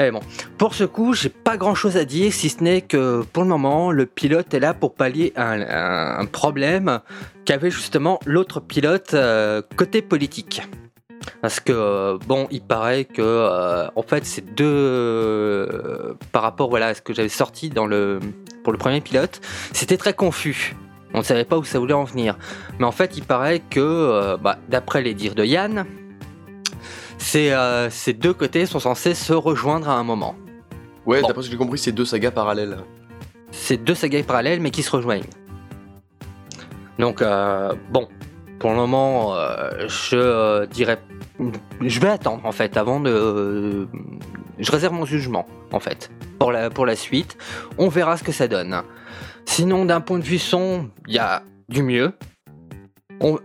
Euh. 0.00 0.06
Eh 0.06 0.10
bon, 0.10 0.20
pour 0.58 0.74
ce 0.74 0.84
coup, 0.84 1.14
j'ai 1.14 1.28
pas 1.28 1.56
grand 1.56 1.74
chose 1.74 1.96
à 1.96 2.04
dire 2.04 2.32
si 2.32 2.48
ce 2.48 2.62
n'est 2.62 2.80
que 2.80 3.22
pour 3.32 3.42
le 3.42 3.48
moment, 3.48 3.90
le 3.90 4.06
pilote 4.06 4.52
est 4.54 4.60
là 4.60 4.74
pour 4.74 4.94
pallier 4.94 5.32
un, 5.36 6.26
problème 6.26 7.00
qu'avait 7.44 7.70
justement 7.70 8.18
l'autre 8.26 8.60
pilote 8.60 9.14
euh, 9.14 9.62
côté 9.76 10.02
politique. 10.02 10.62
Parce 11.40 11.60
que, 11.60 11.72
euh, 11.72 12.18
bon, 12.26 12.48
il 12.50 12.60
paraît 12.60 13.04
que, 13.04 13.22
euh, 13.22 13.88
en 13.94 14.02
fait, 14.02 14.26
ces 14.26 14.42
deux. 14.42 16.16
par 16.32 16.42
rapport 16.42 16.74
à 16.76 16.94
ce 16.94 17.00
que 17.00 17.14
j'avais 17.14 17.28
sorti 17.28 17.70
pour 17.70 17.86
le 17.86 18.78
premier 18.78 19.00
pilote, 19.00 19.40
c'était 19.72 19.96
très 19.96 20.12
confus. 20.12 20.76
On 21.14 21.18
ne 21.18 21.22
savait 21.22 21.44
pas 21.44 21.56
où 21.56 21.64
ça 21.64 21.78
voulait 21.78 21.94
en 21.94 22.04
venir. 22.04 22.36
Mais 22.78 22.84
en 22.84 22.92
fait, 22.92 23.16
il 23.16 23.22
paraît 23.22 23.60
que, 23.60 24.36
bah, 24.36 24.58
d'après 24.68 25.00
les 25.00 25.14
dires 25.14 25.36
de 25.36 25.44
Yann, 25.44 25.86
ces, 27.18 27.50
euh, 27.52 27.90
ces 27.90 28.12
deux 28.12 28.34
côtés 28.34 28.66
sont 28.66 28.80
censés 28.80 29.14
se 29.14 29.32
rejoindre 29.32 29.88
à 29.88 29.94
un 29.94 30.04
moment. 30.04 30.34
Ouais, 31.06 31.20
Bon. 31.20 31.28
d'après 31.28 31.42
ce 31.42 31.48
que 31.48 31.52
j'ai 31.52 31.58
compris, 31.58 31.78
c'est 31.78 31.92
deux 31.92 32.04
sagas 32.04 32.30
parallèles. 32.30 32.78
C'est 33.50 33.76
deux 33.82 33.94
sagas 33.94 34.22
parallèles, 34.22 34.60
mais 34.60 34.70
qui 34.70 34.82
se 34.82 34.90
rejoignent. 34.90 35.28
Donc, 36.98 37.22
euh, 37.22 37.74
bon, 37.90 38.08
pour 38.58 38.70
le 38.70 38.76
moment, 38.76 39.34
euh, 39.34 39.86
je 39.88 40.64
dirais. 40.66 41.00
Je 41.80 42.00
vais 42.00 42.08
attendre, 42.08 42.44
en 42.44 42.52
fait, 42.52 42.76
avant 42.76 43.00
de. 43.00 43.88
je 44.58 44.70
réserve 44.72 44.94
mon 44.94 45.04
jugement, 45.04 45.46
en 45.72 45.80
fait, 45.80 46.10
pour 46.38 46.52
la, 46.52 46.70
pour 46.70 46.86
la 46.86 46.94
suite. 46.96 47.36
On 47.78 47.88
verra 47.88 48.16
ce 48.16 48.22
que 48.24 48.32
ça 48.32 48.46
donne. 48.48 48.82
Sinon, 49.44 49.84
d'un 49.84 50.00
point 50.00 50.18
de 50.18 50.24
vue 50.24 50.38
son, 50.38 50.88
il 51.08 51.14
y 51.14 51.18
a 51.18 51.42
du 51.68 51.82
mieux. 51.82 52.12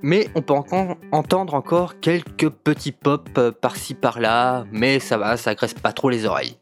Mais 0.02 0.28
on 0.36 0.42
peut 0.42 0.54
encore 0.54 0.98
entendre 1.12 1.54
encore 1.54 2.00
quelques 2.00 2.50
petits 2.50 2.92
pop 2.92 3.30
euh, 3.38 3.52
par-ci 3.52 3.94
par-là, 3.94 4.66
mais 4.72 5.00
ça 5.00 5.18
va, 5.18 5.38
ça 5.38 5.52
agresse 5.52 5.74
pas 5.74 5.94
trop 5.94 6.10
les 6.10 6.26
oreilles. 6.26 6.58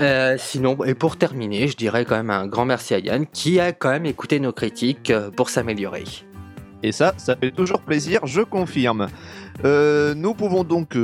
Euh, 0.00 0.36
sinon, 0.38 0.82
et 0.84 0.94
pour 0.94 1.16
terminer, 1.16 1.68
je 1.68 1.76
dirais 1.76 2.04
quand 2.04 2.16
même 2.16 2.30
un 2.30 2.46
grand 2.46 2.64
merci 2.64 2.94
à 2.94 2.98
Yann 2.98 3.26
qui 3.26 3.60
a 3.60 3.72
quand 3.72 3.90
même 3.90 4.06
écouté 4.06 4.40
nos 4.40 4.52
critiques 4.52 5.10
euh, 5.10 5.30
pour 5.30 5.50
s'améliorer. 5.50 6.04
Et 6.82 6.92
ça, 6.92 7.12
ça 7.18 7.36
fait 7.36 7.50
toujours 7.50 7.80
plaisir, 7.80 8.20
je 8.24 8.40
confirme. 8.40 9.08
Nous 9.62 10.34
pouvons 10.34 10.64
donc 10.64 10.96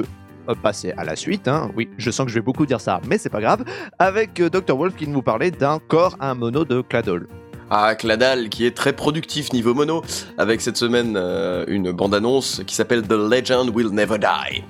passer 0.63 0.93
à 0.97 1.05
la 1.05 1.17
suite. 1.17 1.49
hein. 1.49 1.71
Oui, 1.77 1.91
je 1.99 2.11
sens 2.11 2.25
que 2.25 2.31
je 2.31 2.37
vais 2.37 2.45
beaucoup 2.45 2.65
dire 2.65 2.81
ça, 2.81 3.01
mais 3.07 3.19
c'est 3.19 3.29
pas 3.29 3.43
grave. 3.43 3.63
Avec 3.99 4.41
Dr. 4.41 4.75
Wolf 4.75 4.97
qui 4.97 5.07
nous 5.07 5.21
parlait 5.21 5.51
d'un 5.51 5.79
corps 5.79 6.17
à 6.19 6.31
un 6.31 6.35
mono 6.35 6.65
de 6.65 6.81
Cladol. 6.81 7.29
Ah, 7.69 7.97
Cladal, 7.97 8.49
qui 8.49 8.65
est 8.65 8.77
très 8.77 8.93
productif 8.93 9.53
niveau 9.53 9.75
mono, 9.75 10.03
avec 10.39 10.61
cette 10.61 10.77
semaine 10.77 11.15
euh, 11.17 11.65
une 11.67 11.91
bande-annonce 11.91 12.63
qui 12.65 12.77
s'appelle 12.77 13.03
The 13.03 13.13
Legend 13.13 13.75
Will 13.75 13.89
Never 13.89 14.19
Die. 14.19 14.63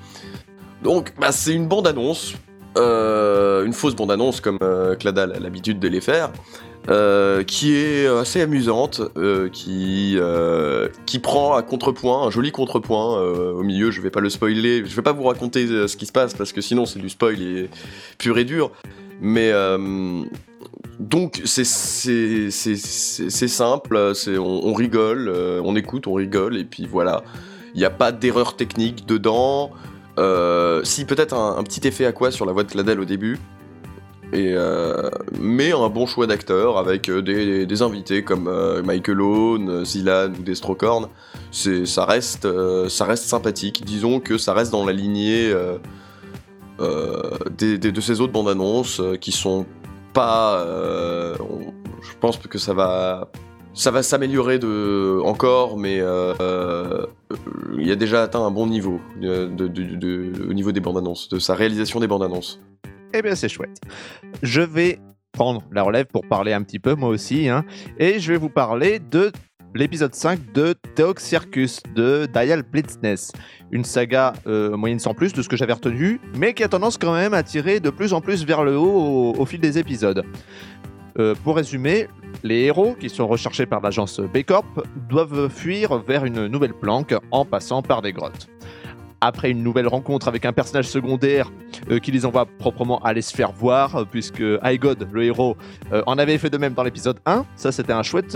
Donc, 0.83 1.13
bah, 1.19 1.31
c'est 1.31 1.53
une 1.53 1.67
bande-annonce, 1.67 2.33
euh, 2.75 3.65
une 3.65 3.73
fausse 3.73 3.95
bande-annonce 3.95 4.41
comme 4.41 4.57
euh, 4.63 4.95
Cladal 4.95 5.31
a 5.33 5.39
l'habitude 5.39 5.79
de 5.79 5.87
les 5.87 6.01
faire, 6.01 6.31
euh, 6.89 7.43
qui 7.43 7.75
est 7.75 8.07
assez 8.07 8.41
amusante, 8.41 9.01
euh, 9.15 9.47
qui, 9.49 10.15
euh, 10.17 10.87
prend 11.21 11.53
à 11.53 11.61
contrepoint, 11.61 12.23
un 12.25 12.31
joli 12.31 12.51
contrepoint 12.51 13.19
euh, 13.19 13.53
au 13.53 13.61
milieu. 13.61 13.91
Je 13.91 14.01
vais 14.01 14.09
pas 14.09 14.21
le 14.21 14.29
spoiler, 14.29 14.83
je 14.85 14.95
vais 14.95 15.01
pas 15.03 15.11
vous 15.11 15.23
raconter 15.23 15.65
euh, 15.65 15.87
ce 15.87 15.97
qui 15.97 16.07
se 16.07 16.11
passe 16.11 16.33
parce 16.33 16.51
que 16.51 16.61
sinon 16.61 16.85
c'est 16.85 16.99
du 16.99 17.09
spoil 17.09 17.37
pur 18.17 18.37
et 18.39 18.45
dur. 18.45 18.71
Mais 19.19 19.51
euh, 19.51 20.23
donc 20.99 21.41
c'est 21.45 21.63
simple, 23.47 24.13
on, 24.39 24.73
rigole, 24.73 25.29
euh, 25.29 25.61
on 25.63 25.75
écoute, 25.75 26.07
on 26.07 26.13
rigole 26.13 26.57
et 26.57 26.63
puis 26.63 26.87
voilà. 26.87 27.23
Il 27.75 27.79
n'y 27.79 27.85
a 27.85 27.91
pas 27.91 28.11
d'erreur 28.11 28.55
technique 28.55 29.05
dedans. 29.05 29.71
Euh, 30.17 30.83
si 30.83 31.05
peut-être 31.05 31.35
un, 31.35 31.63
petit 31.63 31.87
effet 31.87 32.05
à 32.05 32.11
quoi 32.11 32.31
sur 32.31 32.45
la 32.47 32.51
voix 32.51 32.63
de 32.63 32.71
Cladel 32.71 32.99
au 32.99 33.05
début. 33.05 33.37
Et 34.33 34.53
euh, 34.55 35.09
mais 35.39 35.71
un 35.71 35.87
bon 35.87 36.07
choix 36.07 36.25
d'acteurs 36.25 36.79
avec 36.79 37.11
des, 37.11 37.81
invités 37.83 38.23
comme 38.23 38.51
Michael 38.83 39.21
Owen, 39.21 39.85
Zilan 39.85 40.31
ou 40.31 40.41
Destrocorn. 40.41 41.07
Ça 41.51 42.05
reste 42.05 42.47
ça 42.89 43.05
reste 43.05 43.25
sympathique. 43.25 43.85
Disons 43.85 44.19
que 44.19 44.39
ça 44.39 44.53
reste 44.53 44.71
dans 44.71 44.83
la 44.83 44.93
lignée 44.93 45.53
de 46.79 48.01
ces 48.01 48.19
autres 48.19 48.33
bandes 48.33 48.49
annonces 48.49 48.99
qui 49.21 49.31
sont 49.31 49.67
euh, 50.19 51.35
je 52.01 52.17
pense 52.19 52.37
que 52.37 52.57
ça 52.57 52.73
va. 52.73 53.29
Ça 53.73 53.91
va 53.91 54.01
s'améliorer 54.01 54.57
de 54.57 55.21
encore, 55.23 55.77
mais 55.77 55.99
euh, 55.99 57.05
il 57.77 57.91
a 57.91 57.95
déjà 57.95 58.23
atteint 58.23 58.43
un 58.43 58.49
bon 58.49 58.65
niveau 58.65 58.99
euh, 59.21 59.47
de- 59.49 60.49
au 60.49 60.53
niveau 60.53 60.71
des 60.71 60.79
bandes 60.79 60.97
annonces, 60.97 61.29
de 61.29 61.37
sa 61.37 61.53
réalisation 61.53 61.99
des 61.99 62.07
bandes 62.07 62.23
annonces. 62.23 62.59
Eh 63.13 63.21
bien, 63.21 63.35
c'est 63.35 63.49
chouette. 63.49 63.79
Je 64.41 64.61
vais 64.61 64.97
prendre 65.31 65.61
la 65.71 65.83
relève 65.83 66.07
pour 66.07 66.25
parler 66.27 66.53
un 66.53 66.63
petit 66.63 66.79
peu, 66.79 66.95
moi 66.95 67.09
aussi, 67.09 67.49
hein, 67.49 67.65
et 67.99 68.17
je 68.17 68.31
vais 68.33 68.39
vous 68.39 68.49
parler 68.49 68.97
de 68.97 69.31
l'épisode 69.75 70.13
5 70.13 70.51
de 70.53 70.73
Theox 70.95 71.23
Circus 71.23 71.81
de 71.95 72.27
Dial 72.33 72.63
Blitzness. 72.63 73.31
Une 73.71 73.83
saga 73.83 74.33
euh, 74.47 74.75
moyenne 74.75 74.99
sans 74.99 75.13
plus 75.13 75.33
de 75.33 75.41
ce 75.41 75.49
que 75.49 75.57
j'avais 75.57 75.73
retenu, 75.73 76.19
mais 76.35 76.53
qui 76.53 76.63
a 76.63 76.67
tendance 76.67 76.97
quand 76.97 77.13
même 77.13 77.33
à 77.33 77.43
tirer 77.43 77.79
de 77.79 77.89
plus 77.89 78.13
en 78.13 78.21
plus 78.21 78.45
vers 78.45 78.63
le 78.63 78.77
haut 78.77 79.35
au, 79.37 79.45
fil 79.45 79.59
des 79.59 79.77
épisodes. 79.77 80.23
Euh, 81.19 81.35
pour 81.43 81.55
résumer, 81.55 82.07
les 82.43 82.63
héros, 82.63 82.95
qui 82.99 83.09
sont 83.09 83.27
recherchés 83.27 83.65
par 83.65 83.81
l'agence 83.81 84.19
B-Corp, 84.19 84.85
doivent 85.09 85.49
fuir 85.49 85.97
vers 85.99 86.25
une 86.25 86.47
nouvelle 86.47 86.73
planque 86.73 87.15
en 87.31 87.45
passant 87.45 87.81
par 87.81 88.01
des 88.01 88.13
grottes. 88.13 88.47
Après 89.19 89.49
une 89.49 89.63
nouvelle 89.63 89.87
rencontre 89.87 90.27
avec 90.27 90.45
un 90.45 90.53
personnage 90.53 90.87
secondaire 90.87 91.51
euh, 91.89 91.97
qui 91.99 92.11
les 92.11 92.25
envoie 92.25 92.45
proprement 92.45 92.99
aller 93.03 93.21
se 93.23 93.35
faire 93.35 93.51
voir, 93.51 93.95
euh, 93.95 94.05
puisque 94.05 94.41
God, 94.41 95.07
le 95.11 95.23
héros, 95.23 95.57
euh, 95.91 96.03
en 96.05 96.17
avait 96.19 96.37
fait 96.37 96.51
de 96.51 96.57
même 96.57 96.73
dans 96.73 96.83
l'épisode 96.83 97.19
1. 97.25 97.45
Ça, 97.55 97.71
c'était 97.71 97.93
un 97.93 98.03
chouette 98.03 98.33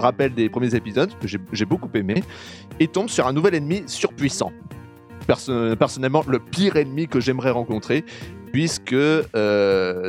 rappel 0.00 0.34
des 0.34 0.48
premiers 0.48 0.74
épisodes, 0.74 1.10
que 1.18 1.26
j'ai 1.26 1.64
beaucoup 1.64 1.88
aimé. 1.94 2.22
Et 2.80 2.88
tombe 2.88 3.08
sur 3.08 3.26
un 3.26 3.32
nouvel 3.32 3.54
ennemi 3.54 3.84
surpuissant. 3.86 4.52
Perso- 5.26 5.74
personnellement, 5.76 6.22
le 6.28 6.38
pire 6.38 6.76
ennemi 6.76 7.08
que 7.08 7.20
j'aimerais 7.20 7.50
rencontrer, 7.50 8.04
puisque 8.52 8.94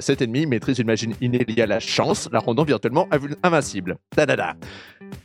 cet 0.01 0.21
ennemi 0.21 0.45
maîtrise 0.45 0.79
une 0.79 0.87
machine 0.87 1.13
innée 1.21 1.45
à 1.57 1.65
la 1.67 1.79
chance, 1.79 2.27
la 2.33 2.39
rendant 2.39 2.63
virtuellement 2.63 3.07
invincible. 3.43 3.97
Da-da-da. 4.15 4.55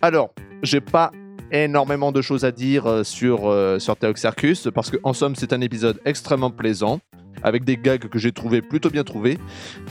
Alors, 0.00 0.32
j'ai 0.62 0.80
pas 0.80 1.10
énormément 1.52 2.12
de 2.12 2.22
choses 2.22 2.44
à 2.44 2.52
dire 2.52 2.86
euh, 2.86 3.04
sur, 3.04 3.48
euh, 3.48 3.78
sur 3.78 3.96
Theox 3.96 4.20
Circus, 4.20 4.68
parce 4.74 4.90
qu'en 4.90 5.12
somme, 5.12 5.34
c'est 5.34 5.52
un 5.52 5.60
épisode 5.60 6.00
extrêmement 6.04 6.50
plaisant, 6.50 7.00
avec 7.42 7.64
des 7.64 7.76
gags 7.76 8.08
que 8.08 8.18
j'ai 8.18 8.32
trouvé 8.32 8.62
plutôt 8.62 8.90
bien 8.90 9.04
trouvés, 9.04 9.38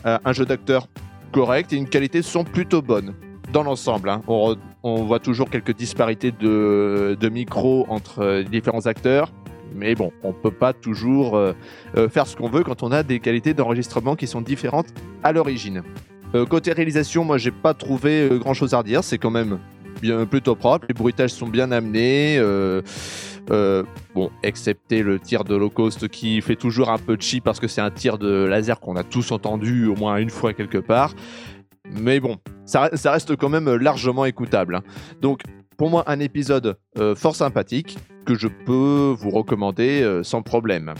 euh, 0.06 0.18
un 0.24 0.34
jeu 0.34 0.46
d'acteur 0.46 0.88
correct 1.32 1.74
et 1.74 1.76
une 1.76 1.88
qualité 1.90 2.22
son 2.22 2.44
plutôt 2.44 2.82
bonne. 2.82 3.14
Dans 3.52 3.64
l'ensemble, 3.64 4.10
hein. 4.10 4.22
on, 4.28 4.56
on 4.84 5.04
voit 5.06 5.20
toujours 5.20 5.50
quelques 5.50 5.76
disparités 5.76 6.32
de, 6.32 7.18
de 7.20 7.30
micro 7.30 7.86
entre 7.90 8.20
euh, 8.20 8.44
différents 8.44 8.86
acteurs, 8.86 9.32
mais 9.74 9.96
bon, 9.96 10.12
on 10.24 10.34
peut 10.34 10.52
pas 10.52 10.74
toujours 10.74 11.40
faire 12.10 12.26
ce 12.26 12.36
qu'on 12.36 12.50
veut 12.50 12.64
quand 12.64 12.82
on 12.82 12.92
a 12.92 13.04
des 13.04 13.20
qualités 13.20 13.54
d'enregistrement 13.54 14.16
qui 14.16 14.26
sont 14.26 14.42
différentes 14.42 14.88
à 15.22 15.32
l'origine. 15.32 15.84
Côté 16.50 16.72
réalisation, 16.74 17.24
moi 17.24 17.38
j'ai 17.38 17.52
pas 17.52 17.76
trouvé 17.76 18.30
grand 18.40 18.56
chose 18.56 18.74
à 18.74 18.80
redire, 18.80 19.04
c'est 19.04 19.20
quand 19.20 19.30
même 19.30 19.60
plutôt 20.30 20.56
propre, 20.56 20.86
les 20.88 20.94
bruitages 20.94 21.32
sont 21.32 21.48
bien 21.48 21.72
amenés. 21.72 22.38
euh, 22.38 22.82
euh, 23.52 23.84
bon, 24.14 24.30
excepté 24.44 25.02
le 25.02 25.20
tir 25.20 25.44
de 25.44 25.56
low 25.56 25.70
cost 25.70 26.08
qui 26.08 26.40
fait 26.42 26.56
toujours 26.56 26.90
un 26.90 27.00
peu 27.00 27.18
cheap 27.20 27.44
parce 27.44 27.60
que 27.60 27.68
c'est 27.68 27.82
un 27.82 27.90
tir 27.90 28.18
de 28.18 28.46
laser 28.46 28.80
qu'on 28.80 28.96
a 28.96 29.04
tous 29.04 29.32
entendu 29.32 29.88
au 29.88 29.96
moins 29.96 30.18
une 30.18 30.30
fois 30.30 30.54
quelque 30.54 30.78
part. 30.78 31.14
Mais 31.92 32.20
bon, 32.20 32.38
ça, 32.66 32.90
reste 33.06 33.36
quand 33.36 33.50
même 33.50 33.74
largement 33.76 34.26
écoutable. 34.26 34.76
hein. 34.76 34.84
Donc, 35.22 35.42
pour 35.78 35.90
moi, 35.90 36.04
un 36.08 36.20
épisode 36.20 36.78
euh, 37.00 37.16
fort 37.16 37.36
sympathique 37.36 37.98
que 38.26 38.36
je 38.36 38.48
peux 38.48 39.16
vous 39.18 39.32
recommander 39.32 40.20
sans 40.24 40.44
problème. 40.44 40.94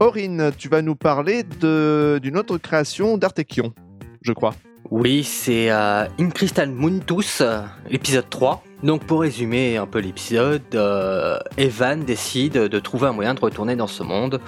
Aurine, 0.00 0.50
tu 0.58 0.68
vas 0.68 0.82
nous 0.82 0.96
parler 0.96 1.44
d'une 1.44 2.36
autre 2.36 2.58
création 2.58 3.16
d'Artekion, 3.16 3.72
je 4.20 4.32
crois. 4.32 4.54
Oui, 4.90 5.24
c'est 5.24 5.70
euh, 5.70 6.06
In 6.20 6.30
Crystal 6.30 6.68
Muntus, 6.68 7.40
euh, 7.40 7.62
l'épisode 7.88 8.28
3. 8.28 8.62
Donc 8.84 9.04
pour 9.04 9.22
résumer 9.22 9.78
un 9.78 9.86
peu 9.86 9.98
l'épisode, 9.98 10.62
euh, 10.74 11.38
Evan 11.56 12.04
décide 12.04 12.52
de 12.52 12.78
trouver 12.78 13.08
un 13.08 13.12
moyen 13.12 13.32
de 13.32 13.40
retourner 13.40 13.76
dans 13.76 13.86
ce 13.86 14.02
monde. 14.02 14.42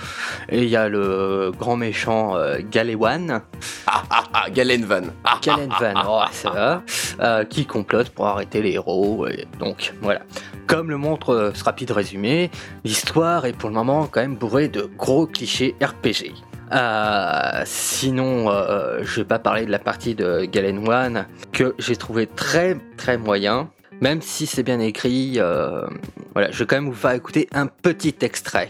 Et 0.51 0.63
il 0.63 0.69
y 0.69 0.77
a 0.77 0.91
le 0.91 1.53
grand 1.59 1.77
méchant 1.77 2.37
euh, 2.37 2.59
Galewan, 2.71 3.41
Ah 3.87 4.03
ah 4.11 4.25
ah, 4.35 4.51
Galen 4.51 4.85
Van. 4.85 5.05
Ah, 5.25 5.41
Galenvan, 5.43 5.95
oh, 6.07 6.23
c'est 6.33 6.49
vrai, 6.49 6.81
euh, 7.21 7.45
qui 7.45 7.65
complote 7.65 8.11
pour 8.11 8.27
arrêter 8.27 8.61
les 8.61 8.73
héros. 8.73 9.27
Et 9.27 9.47
donc 9.59 9.95
voilà. 10.03 10.21
Comme 10.67 10.91
le 10.91 10.99
montre 10.99 11.31
euh, 11.31 11.53
ce 11.55 11.65
rapide 11.65 11.93
résumé, 11.93 12.51
l'histoire 12.85 13.47
est 13.47 13.55
pour 13.55 13.71
le 13.71 13.75
moment 13.75 14.07
quand 14.11 14.21
même 14.21 14.37
bourrée 14.37 14.69
de 14.69 14.91
gros 14.99 15.27
clichés 15.27 15.77
RPG. 15.81 16.35
Euh, 16.73 17.63
sinon, 17.65 18.51
euh, 18.51 19.01
je 19.03 19.21
vais 19.21 19.25
pas 19.25 19.39
parler 19.39 19.67
de 19.67 19.71
la 19.71 19.79
partie 19.79 20.15
de 20.15 20.45
Galen 20.45 20.89
One 20.89 21.27
que 21.53 21.75
j'ai 21.79 21.97
trouvé 21.97 22.27
très 22.27 22.77
très 22.97 23.19
moyen, 23.19 23.71
même 24.01 24.21
si 24.21 24.47
c'est 24.47 24.63
bien 24.63 24.81
écrit. 24.81 25.35
euh, 25.37 25.87
voilà, 26.33 26.51
je 26.51 26.59
vais 26.59 26.67
quand 26.67 26.77
même 26.77 26.89
vous 26.89 26.95
faire 26.95 27.13
écouter 27.13 27.49
un 27.53 27.67
petit 27.67 28.17
extrait. 28.21 28.69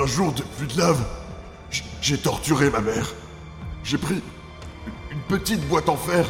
Un 0.00 0.06
jour 0.06 0.32
de 0.32 0.42
pluie 0.56 0.72
de 0.74 0.78
lave, 0.78 1.04
j'ai 2.00 2.18
torturé 2.18 2.70
ma 2.70 2.80
mère. 2.80 3.12
J'ai 3.82 3.98
pris 3.98 4.22
une 5.10 5.20
petite 5.28 5.60
boîte 5.68 5.88
en 5.88 5.96
fer 5.96 6.24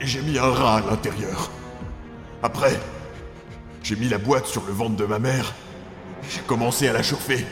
et 0.00 0.06
j'ai 0.06 0.22
mis 0.22 0.38
un 0.38 0.50
rat 0.50 0.76
à 0.76 0.80
l'intérieur. 0.90 1.50
Après, 2.42 2.78
j'ai 3.82 3.96
mis 3.96 4.08
la 4.08 4.18
boîte 4.18 4.46
sur 4.46 4.64
le 4.66 4.72
ventre 4.72 4.96
de 4.96 5.04
ma 5.04 5.18
mère. 5.18 5.52
J'ai 6.28 6.40
commencé 6.42 6.86
à 6.88 6.92
la 6.92 7.02
chauffer. 7.02 7.44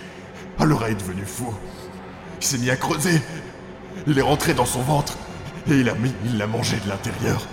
Alors 0.59 0.69
le 0.69 0.75
rat 0.75 0.91
est 0.91 0.95
devenu 0.95 1.25
fou. 1.25 1.55
Il 2.41 2.47
s'est 2.47 2.59
mis 2.59 2.71
à 2.71 2.77
creuser. 2.77 3.21
Il 4.07 4.19
est 4.19 4.23
rentré 4.23 4.55
dans 4.55 4.65
son 4.65 4.81
ventre 4.81 5.17
et 5.71 5.75
il 5.81 5.89
a 5.89 5.95
mis, 5.95 6.13
il 6.25 6.39
l'a 6.39 6.47
mangé 6.47 6.77
de 6.85 6.89
l'intérieur. 6.89 7.47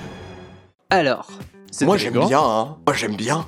Alors, 0.90 1.28
C'est 1.72 1.86
Moi 1.86 1.98
j'aime 1.98 2.14
bien, 2.14 2.40
hein. 2.42 2.78
Moi 2.86 2.96
j'aime 2.96 3.16
bien. 3.16 3.48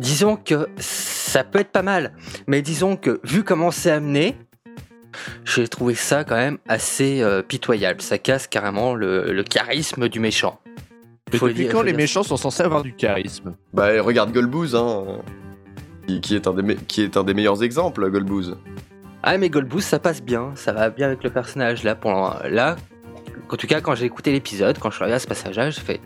Disons 0.00 0.36
que 0.36 0.68
ça 0.78 1.44
peut 1.44 1.58
être 1.58 1.70
pas 1.72 1.82
mal, 1.82 2.14
mais 2.46 2.62
disons 2.62 2.96
que 2.96 3.20
vu 3.24 3.44
comment 3.44 3.70
c'est 3.70 3.90
amené, 3.90 4.36
j'ai 5.44 5.68
trouvé 5.68 5.94
ça 5.94 6.24
quand 6.24 6.36
même 6.36 6.58
assez 6.68 7.20
euh, 7.20 7.42
pitoyable. 7.42 8.00
Ça 8.00 8.16
casse 8.18 8.46
carrément 8.46 8.94
le, 8.94 9.32
le 9.32 9.42
charisme 9.42 10.08
du 10.08 10.20
méchant. 10.20 10.60
Mais 11.32 11.38
Faut 11.38 11.48
depuis 11.48 11.64
dire- 11.64 11.72
quand 11.72 11.82
les 11.82 11.92
dire- 11.92 11.98
méchants 11.98 12.22
sont 12.22 12.36
censés 12.38 12.62
avoir 12.62 12.82
du 12.82 12.94
charisme? 12.94 13.54
Bah 13.74 13.88
regarde 14.00 14.32
Golbooz, 14.32 14.74
hein. 14.74 15.04
Qui, 16.06 16.20
qui 16.20 16.34
est 16.36 16.46
un 16.46 16.54
des 16.54 16.62
me- 16.62 16.74
qui 16.74 17.02
est 17.02 17.16
un 17.16 17.24
des 17.24 17.34
meilleurs 17.34 17.62
exemples, 17.62 18.10
Golbooz. 18.10 18.56
Ah 19.22 19.38
mais 19.38 19.50
Goldboost 19.50 19.88
ça 19.88 19.98
passe 19.98 20.22
bien, 20.22 20.52
ça 20.56 20.72
va 20.72 20.90
bien 20.90 21.06
avec 21.06 21.22
le 21.22 21.30
personnage 21.30 21.84
là. 21.84 21.94
Pour 21.94 22.36
là, 22.44 22.76
en 23.48 23.56
tout 23.56 23.66
cas, 23.66 23.80
quand 23.80 23.94
j'ai 23.94 24.06
écouté 24.06 24.32
l'épisode, 24.32 24.78
quand 24.78 24.90
je 24.90 25.04
à 25.04 25.18
ce 25.18 25.26
passage-là, 25.26 25.70
j'ai 25.70 25.80
fait 25.80 26.00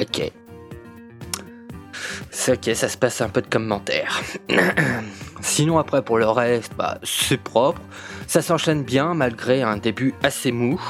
Ok. 0.00 0.30
C'est 2.30 2.52
ok, 2.52 2.74
ça 2.74 2.88
se 2.88 2.96
passe 2.96 3.20
un 3.20 3.28
peu 3.28 3.40
de 3.40 3.46
commentaires. 3.46 4.20
Sinon, 5.40 5.78
après, 5.78 6.02
pour 6.02 6.18
le 6.18 6.26
reste, 6.26 6.72
bah, 6.76 6.98
c'est 7.02 7.40
propre. 7.40 7.80
Ça 8.26 8.42
s'enchaîne 8.42 8.82
bien 8.82 9.14
malgré 9.14 9.62
un 9.62 9.76
début 9.76 10.14
assez 10.22 10.52
mou. 10.52 10.80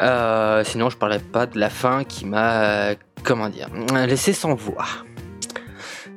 Euh, 0.00 0.64
sinon, 0.64 0.90
je 0.90 0.96
parlais 0.96 1.18
pas 1.18 1.46
de 1.46 1.58
la 1.58 1.70
fin 1.70 2.04
qui 2.04 2.24
m'a, 2.24 2.94
comment 3.24 3.48
dire, 3.48 3.68
laissé 4.06 4.32
sans 4.32 4.54
voix. 4.54 4.86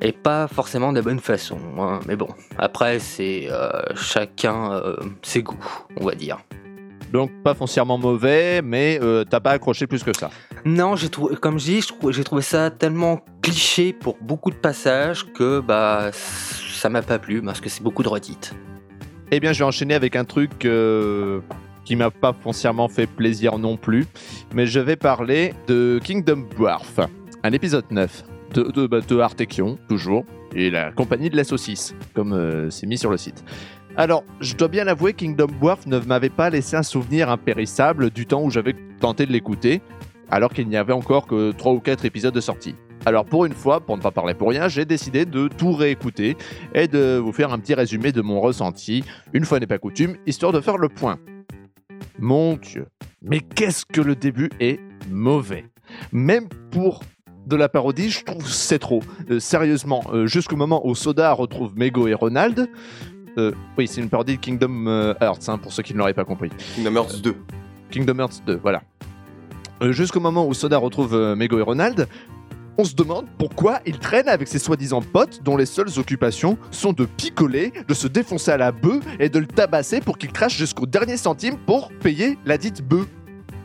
Et 0.02 0.12
pas 0.12 0.46
forcément 0.48 0.92
de 0.92 1.00
bonne 1.00 1.20
façon. 1.20 1.58
hein. 1.78 2.00
Mais 2.06 2.16
bon, 2.16 2.28
après, 2.58 2.98
c'est 2.98 3.48
euh, 3.50 3.70
chacun 3.94 4.72
euh, 4.72 4.96
ses 5.22 5.42
goûts, 5.42 5.56
on 5.96 6.04
va 6.04 6.14
dire. 6.14 6.38
Donc 7.12 7.30
pas 7.42 7.54
foncièrement 7.54 7.98
mauvais, 7.98 8.60
mais 8.62 8.98
euh, 9.00 9.24
t'as 9.24 9.40
pas 9.40 9.52
accroché 9.52 9.86
plus 9.86 10.02
que 10.02 10.14
ça. 10.14 10.30
Non, 10.64 10.96
j'ai 10.96 11.08
trouvé, 11.08 11.36
comme 11.36 11.58
je 11.58 11.64
dis, 11.64 11.88
j'ai 12.10 12.24
trouvé 12.24 12.42
ça 12.42 12.70
tellement 12.70 13.24
cliché 13.42 13.92
pour 13.92 14.18
beaucoup 14.20 14.50
de 14.50 14.56
passages 14.56 15.24
que 15.32 15.60
bah 15.60 16.10
ça 16.12 16.88
m'a 16.88 17.02
pas 17.02 17.18
plu 17.18 17.40
parce 17.40 17.60
que 17.60 17.68
c'est 17.68 17.82
beaucoup 17.82 18.02
de 18.02 18.08
redites. 18.08 18.54
Eh 19.30 19.40
bien, 19.40 19.52
je 19.52 19.60
vais 19.60 19.64
enchaîner 19.64 19.94
avec 19.94 20.14
un 20.16 20.24
truc 20.24 20.64
euh, 20.64 21.40
qui 21.84 21.96
m'a 21.96 22.10
pas 22.10 22.32
foncièrement 22.32 22.88
fait 22.88 23.06
plaisir 23.06 23.58
non 23.58 23.76
plus, 23.76 24.06
mais 24.52 24.66
je 24.66 24.80
vais 24.80 24.96
parler 24.96 25.54
de 25.68 26.00
Kingdom 26.02 26.44
Dwarf, 26.56 27.00
un 27.44 27.52
épisode 27.52 27.84
9 27.90 28.24
bah, 28.60 29.00
de 29.00 29.18
Artekion, 29.18 29.78
toujours, 29.88 30.24
et 30.54 30.70
la 30.70 30.92
compagnie 30.92 31.30
de 31.30 31.36
la 31.36 31.44
saucisse, 31.44 31.94
comme 32.14 32.32
euh, 32.32 32.70
c'est 32.70 32.86
mis 32.86 32.98
sur 32.98 33.10
le 33.10 33.16
site. 33.16 33.44
Alors, 33.96 34.24
je 34.40 34.54
dois 34.54 34.68
bien 34.68 34.84
l'avouer, 34.84 35.14
Kingdom 35.14 35.46
Dwarf 35.60 35.86
ne 35.86 35.98
m'avait 35.98 36.28
pas 36.28 36.50
laissé 36.50 36.76
un 36.76 36.82
souvenir 36.82 37.30
impérissable 37.30 38.10
du 38.10 38.26
temps 38.26 38.42
où 38.42 38.50
j'avais 38.50 38.74
tenté 39.00 39.24
de 39.24 39.32
l'écouter, 39.32 39.80
alors 40.30 40.52
qu'il 40.52 40.68
n'y 40.68 40.76
avait 40.76 40.92
encore 40.92 41.26
que 41.26 41.52
3 41.52 41.72
ou 41.72 41.80
4 41.80 42.04
épisodes 42.04 42.34
de 42.34 42.40
sortie. 42.40 42.74
Alors 43.06 43.24
pour 43.24 43.44
une 43.44 43.54
fois, 43.54 43.80
pour 43.80 43.96
ne 43.96 44.02
pas 44.02 44.10
parler 44.10 44.34
pour 44.34 44.50
rien, 44.50 44.68
j'ai 44.68 44.84
décidé 44.84 45.24
de 45.24 45.48
tout 45.48 45.72
réécouter 45.72 46.36
et 46.74 46.88
de 46.88 47.16
vous 47.16 47.32
faire 47.32 47.52
un 47.52 47.58
petit 47.58 47.74
résumé 47.74 48.10
de 48.10 48.20
mon 48.20 48.40
ressenti, 48.40 49.04
une 49.32 49.44
fois 49.44 49.60
n'est 49.60 49.66
pas 49.66 49.78
coutume, 49.78 50.16
histoire 50.26 50.52
de 50.52 50.60
faire 50.60 50.76
le 50.76 50.88
point. 50.88 51.18
Mon 52.18 52.56
Dieu, 52.56 52.88
mais 53.22 53.40
qu'est-ce 53.40 53.86
que 53.86 54.00
le 54.00 54.16
début 54.16 54.50
est 54.58 54.80
mauvais. 55.08 55.64
Même 56.12 56.48
pour 56.70 57.00
de 57.46 57.56
la 57.56 57.68
parodie, 57.68 58.10
je 58.10 58.24
trouve 58.24 58.46
c'est 58.48 58.78
trop. 58.78 59.02
Euh, 59.30 59.38
sérieusement, 59.40 60.02
euh, 60.12 60.26
jusqu'au 60.26 60.56
moment 60.56 60.86
où 60.86 60.94
Soda 60.94 61.32
retrouve 61.32 61.72
Mego 61.76 62.06
et 62.08 62.14
Ronald. 62.14 62.68
euh, 63.38 63.52
oui, 63.78 63.86
c'est 63.86 64.00
une 64.00 64.08
parodie 64.08 64.36
de 64.36 64.40
Kingdom 64.40 65.14
Hearts, 65.20 65.48
hein, 65.48 65.58
pour 65.58 65.72
ceux 65.72 65.82
qui 65.82 65.92
ne 65.92 65.98
l'auraient 65.98 66.14
pas 66.14 66.24
compris. 66.24 66.50
Kingdom 66.74 66.96
Hearts 66.96 67.20
2. 67.22 67.36
Kingdom 67.90 68.18
Hearts 68.18 68.42
2, 68.46 68.58
voilà. 68.62 68.82
Jusqu'au 69.90 70.20
moment 70.20 70.46
où 70.46 70.54
Soda 70.54 70.78
retrouve 70.78 71.34
Mego 71.36 71.58
et 71.58 71.62
Ronald, 71.62 72.08
on 72.78 72.84
se 72.84 72.94
demande 72.94 73.26
pourquoi 73.38 73.80
il 73.86 73.98
traîne 73.98 74.28
avec 74.28 74.48
ses 74.48 74.58
soi-disant 74.58 75.00
potes 75.02 75.42
dont 75.42 75.56
les 75.56 75.66
seules 75.66 75.98
occupations 75.98 76.58
sont 76.70 76.92
de 76.92 77.04
picoler, 77.04 77.72
de 77.86 77.94
se 77.94 78.06
défoncer 78.06 78.50
à 78.50 78.56
la 78.56 78.72
bœuf 78.72 79.02
et 79.18 79.28
de 79.28 79.38
le 79.38 79.46
tabasser 79.46 80.00
pour 80.00 80.18
qu'il 80.18 80.32
crache 80.32 80.56
jusqu'au 80.56 80.86
dernier 80.86 81.16
centime 81.16 81.56
pour 81.66 81.90
payer 82.02 82.38
la 82.44 82.58
dite 82.58 82.82
bœuf. 82.82 83.06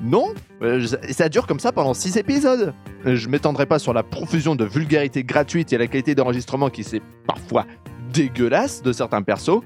Non, 0.02 0.34
Euh, 0.64 0.86
ça 1.10 1.28
dure 1.28 1.48
comme 1.48 1.60
ça 1.60 1.72
pendant 1.72 1.94
6 1.96 2.18
épisodes. 2.18 2.74
Euh, 3.06 3.16
Je 3.16 3.30
m'étendrai 3.30 3.66
pas 3.66 3.80
sur 3.80 3.94
la 3.94 4.04
profusion 4.04 4.56
de 4.56 4.66
vulgarité 4.66 5.24
gratuite 5.24 5.74
et 5.74 5.78
la 5.78 5.88
qualité 5.88 6.16
d'enregistrement 6.16 6.70
qui 6.70 6.84
c'est 6.84 7.02
parfois 7.28 7.66
dégueulasse 8.14 8.82
de 8.82 8.92
certains 8.92 9.22
persos. 9.22 9.62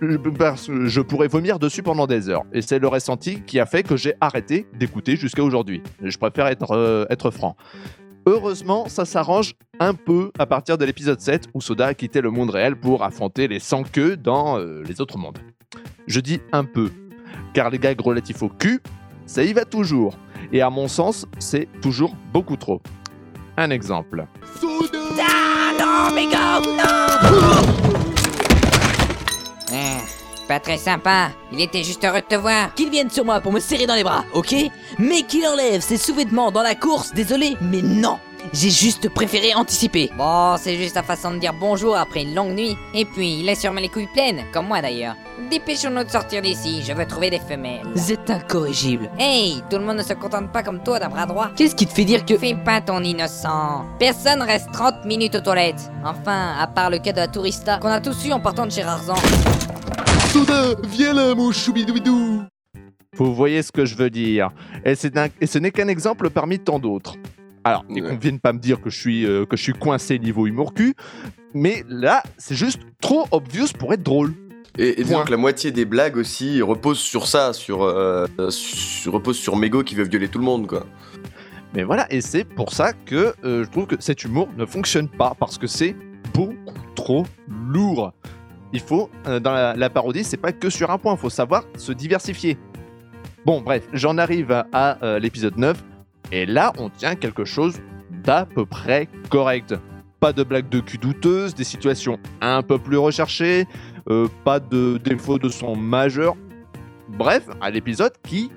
Je- 0.00 1.00
pourrais 1.02 1.28
vomir 1.28 1.58
dessus 1.58 1.82
pendant 1.82 2.06
des 2.06 2.28
heures. 2.30 2.42
Et 2.54 2.62
c'est 2.62 2.78
le 2.78 2.88
ressenti 2.88 3.42
qui 3.42 3.60
a 3.60 3.66
fait 3.66 3.82
que 3.82 3.96
j'ai 3.96 4.14
arrêté 4.20 4.66
d'écouter 4.78 5.16
jusqu'à 5.16 5.42
aujourd'hui. 5.44 5.82
Je 6.02 6.16
préfère 6.16 6.46
être, 6.46 6.72
euh, 6.72 7.04
franc. 7.30 7.54
Heureusement, 8.26 8.88
ça 8.88 9.04
s'arrange 9.04 9.54
un 9.78 9.92
peu 9.94 10.30
à 10.38 10.46
partir 10.46 10.78
de 10.78 10.84
l'épisode 10.84 11.20
7 11.20 11.48
où 11.54 11.60
Soda 11.60 11.86
a 11.88 11.94
quitté 11.94 12.20
le 12.20 12.30
monde 12.30 12.50
réel 12.50 12.76
pour 12.76 13.02
affronter 13.02 13.46
les 13.48 13.58
sans-queues 13.60 14.16
dans 14.16 14.58
euh, 14.58 14.82
les 14.86 15.00
autres 15.00 15.18
mondes. 15.18 15.38
Je 16.06 16.20
dis 16.20 16.40
un 16.52 16.64
peu, 16.64 16.90
car 17.54 17.70
les 17.70 17.78
gags 17.78 18.00
relatifs 18.00 18.42
au 18.42 18.48
cul, 18.48 18.80
ça 19.26 19.42
y 19.44 19.52
va 19.52 19.64
toujours. 19.64 20.16
Et 20.52 20.62
à 20.62 20.70
mon 20.70 20.88
sens, 20.88 21.26
c'est 21.38 21.68
toujours 21.80 22.14
beaucoup 22.32 22.56
trop. 22.56 22.80
Un 23.56 23.70
exemple. 23.70 24.24
Hein, 29.72 29.98
Pas 30.48 30.60
très 30.60 30.78
sympa. 30.78 31.30
Il 31.52 31.60
était 31.60 31.84
juste 31.84 32.04
heureux 32.04 32.20
de 32.20 32.26
te 32.26 32.34
voir. 32.34 32.74
Qu'il 32.74 32.90
vienne 32.90 33.10
sur 33.10 33.24
moi 33.24 33.40
pour 33.40 33.52
me 33.52 33.60
serrer 33.60 33.86
dans 33.86 33.94
les 33.94 34.02
bras, 34.02 34.24
ok? 34.34 34.54
Mais 34.98 35.22
qu'il 35.22 35.46
enlève 35.46 35.80
ses 35.80 35.96
sous-vêtements 35.96 36.50
dans 36.50 36.62
la 36.62 36.74
course, 36.74 37.12
désolé, 37.14 37.56
mais 37.60 37.82
non 37.82 38.18
J'ai 38.52 38.70
juste 38.70 39.08
préféré 39.08 39.54
anticiper. 39.54 40.10
Bon, 40.16 40.56
c'est 40.58 40.76
juste 40.76 40.94
ta 40.94 41.02
façon 41.02 41.32
de 41.32 41.38
dire 41.38 41.52
bonjour 41.54 41.96
après 41.96 42.22
une 42.22 42.34
longue 42.34 42.54
nuit. 42.54 42.76
Et 42.94 43.04
puis, 43.04 43.40
il 43.40 43.48
a 43.48 43.54
sûrement 43.54 43.80
les 43.80 43.88
couilles 43.88 44.08
pleines, 44.12 44.44
comme 44.52 44.66
moi 44.66 44.80
d'ailleurs. 44.80 45.14
Dépêchons-nous 45.50 46.04
de 46.04 46.10
sortir 46.10 46.42
d'ici, 46.42 46.82
je 46.82 46.92
veux 46.92 47.06
trouver 47.06 47.30
des 47.30 47.38
femelles. 47.38 47.82
Vous 47.94 48.12
êtes 48.12 48.30
incorrigible. 48.30 49.10
Hey, 49.18 49.62
tout 49.70 49.78
le 49.78 49.84
monde 49.84 49.98
ne 49.98 50.02
se 50.02 50.14
contente 50.14 50.52
pas 50.52 50.62
comme 50.62 50.82
toi 50.82 50.98
d'un 50.98 51.08
bras 51.08 51.26
droit. 51.26 51.50
Qu'est-ce 51.56 51.74
qui 51.74 51.86
te 51.86 51.92
fait 51.92 52.04
dire 52.04 52.24
que... 52.24 52.36
Fais 52.38 52.54
pas 52.54 52.80
ton 52.80 53.02
innocent. 53.02 53.84
Personne 53.98 54.42
reste 54.42 54.70
30 54.72 55.04
minutes 55.04 55.34
aux 55.34 55.40
toilettes. 55.40 55.90
Enfin, 56.04 56.54
à 56.58 56.66
part 56.66 56.90
le 56.90 56.98
cas 56.98 57.12
de 57.12 57.18
la 57.18 57.28
tourista 57.28 57.78
qu'on 57.78 57.88
a 57.88 58.00
tous 58.00 58.26
eu 58.26 58.32
en 58.32 58.40
partant 58.40 58.66
de 58.66 58.72
chez 58.72 58.82
Rarzan. 58.82 59.16
Soda, 60.32 60.74
viens 60.88 61.12
là, 61.12 61.34
mon 61.34 61.50
choubidoubidou 61.52 62.44
Vous 63.16 63.34
voyez 63.34 63.62
ce 63.62 63.72
que 63.72 63.84
je 63.84 63.96
veux 63.96 64.10
dire. 64.10 64.50
Et, 64.84 64.92
et 64.92 65.46
ce 65.46 65.58
n'est 65.58 65.70
qu'un 65.70 65.88
exemple 65.88 66.30
parmi 66.30 66.58
tant 66.58 66.78
d'autres. 66.78 67.14
Alors, 67.64 67.84
et 67.94 68.00
qu'on 68.00 68.16
vienne 68.16 68.40
pas 68.40 68.52
me 68.52 68.58
dire 68.58 68.80
que 68.80 68.90
je 68.90 68.98
suis, 68.98 69.26
euh, 69.26 69.44
que 69.44 69.56
je 69.56 69.62
suis 69.62 69.72
coincé 69.72 70.18
niveau 70.18 70.46
humour 70.46 70.72
cul, 70.72 70.94
mais 71.52 71.84
là, 71.88 72.22
c'est 72.38 72.54
juste 72.54 72.80
trop 73.00 73.26
obvious 73.32 73.66
pour 73.78 73.92
être 73.92 74.02
drôle. 74.02 74.32
Et, 74.78 75.00
et 75.00 75.04
disons 75.04 75.24
que 75.24 75.30
la 75.30 75.36
moitié 75.36 75.72
des 75.72 75.84
blagues 75.84 76.16
aussi 76.16 76.62
reposent 76.62 77.00
sur 77.00 77.26
ça, 77.26 77.52
sur, 77.52 77.82
euh, 77.82 78.26
sur 78.48 79.12
reposent 79.12 79.38
sur 79.38 79.56
Mego 79.56 79.82
qui 79.82 79.94
veut 79.94 80.04
violer 80.04 80.28
tout 80.28 80.38
le 80.38 80.44
monde, 80.44 80.66
quoi. 80.66 80.86
Mais 81.74 81.84
voilà, 81.84 82.12
et 82.12 82.20
c'est 82.20 82.44
pour 82.44 82.72
ça 82.72 82.92
que 82.92 83.34
euh, 83.44 83.64
je 83.64 83.70
trouve 83.70 83.86
que 83.86 83.96
cet 84.00 84.24
humour 84.24 84.48
ne 84.56 84.64
fonctionne 84.66 85.08
pas, 85.08 85.34
parce 85.38 85.56
que 85.58 85.66
c'est 85.66 85.94
beaucoup 86.34 86.74
trop 86.94 87.24
lourd. 87.48 88.12
Il 88.72 88.80
faut, 88.80 89.10
euh, 89.26 89.38
dans 89.38 89.52
la, 89.52 89.76
la 89.76 89.90
parodie, 89.90 90.24
c'est 90.24 90.36
pas 90.36 90.52
que 90.52 90.70
sur 90.70 90.90
un 90.90 90.98
point, 90.98 91.14
il 91.14 91.18
faut 91.18 91.30
savoir 91.30 91.64
se 91.76 91.92
diversifier. 91.92 92.56
Bon, 93.44 93.60
bref, 93.60 93.86
j'en 93.92 94.18
arrive 94.18 94.50
à, 94.52 94.66
à, 94.72 95.04
euh, 95.04 95.18
l'épisode 95.18 95.56
9, 95.56 95.82
et 96.32 96.46
là, 96.46 96.72
on 96.78 96.88
tient 96.90 97.14
quelque 97.14 97.44
chose 97.44 97.80
d'à 98.24 98.46
peu 98.46 98.66
près 98.66 99.08
correct. 99.30 99.74
Pas 100.20 100.32
de 100.32 100.42
blagues 100.42 100.68
de 100.68 100.80
cul 100.80 100.98
douteuses, 100.98 101.54
des 101.54 101.64
situations 101.64 102.18
un 102.40 102.62
peu 102.62 102.78
plus 102.78 102.98
recherchées, 102.98 103.66
euh, 104.10 104.28
pas 104.44 104.60
de 104.60 104.98
défauts 104.98 105.38
de 105.38 105.48
son 105.48 105.76
majeur. 105.76 106.36
Bref, 107.08 107.48
un 107.60 107.72
épisode 107.72 108.12
qui 108.22 108.50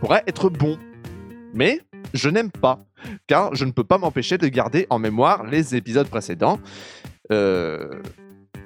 pourrait 0.00 0.22
être 0.26 0.50
bon. 0.50 0.78
Mais 1.54 1.80
je 2.14 2.28
n'aime 2.28 2.50
pas, 2.50 2.84
car 3.26 3.54
je 3.54 3.64
ne 3.64 3.72
peux 3.72 3.84
pas 3.84 3.98
m'empêcher 3.98 4.38
de 4.38 4.46
garder 4.48 4.86
en 4.90 4.98
mémoire 4.98 5.44
les 5.44 5.74
épisodes 5.74 6.08
précédents. 6.08 6.60
Euh, 7.32 8.02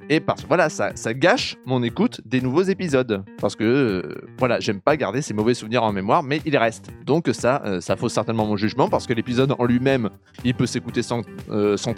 et 0.09 0.21
parce 0.21 0.45
voilà, 0.45 0.69
ça, 0.69 0.93
gâche 1.15 1.57
mon 1.65 1.83
écoute 1.83 2.21
des 2.25 2.41
nouveaux 2.41 2.63
épisodes. 2.63 3.25
Parce 3.41 3.57
que 3.57 3.65
euh, 3.65 4.15
voilà, 4.39 4.61
j'aime 4.61 4.81
pas 4.81 4.97
garder 4.97 5.23
ces 5.23 5.35
mauvais 5.35 5.55
souvenirs 5.55 5.83
en 5.83 5.93
mémoire, 5.93 6.23
mais 6.23 6.41
il 6.45 6.57
reste. 6.57 6.91
Donc 7.05 7.29
ça, 7.33 7.63
euh, 7.65 7.81
ça 7.81 7.97
fausse 7.97 8.13
certainement 8.13 8.47
mon 8.47 8.57
jugement, 8.57 8.89
parce 8.89 9.07
que 9.07 9.13
l'épisode 9.13 9.55
en 9.59 9.65
lui-même, 9.65 10.11
il 10.45 10.55
peut 10.55 10.67
s'écouter 10.67 11.03
sans, 11.03 11.23
euh, 11.51 11.77
sans 11.77 11.95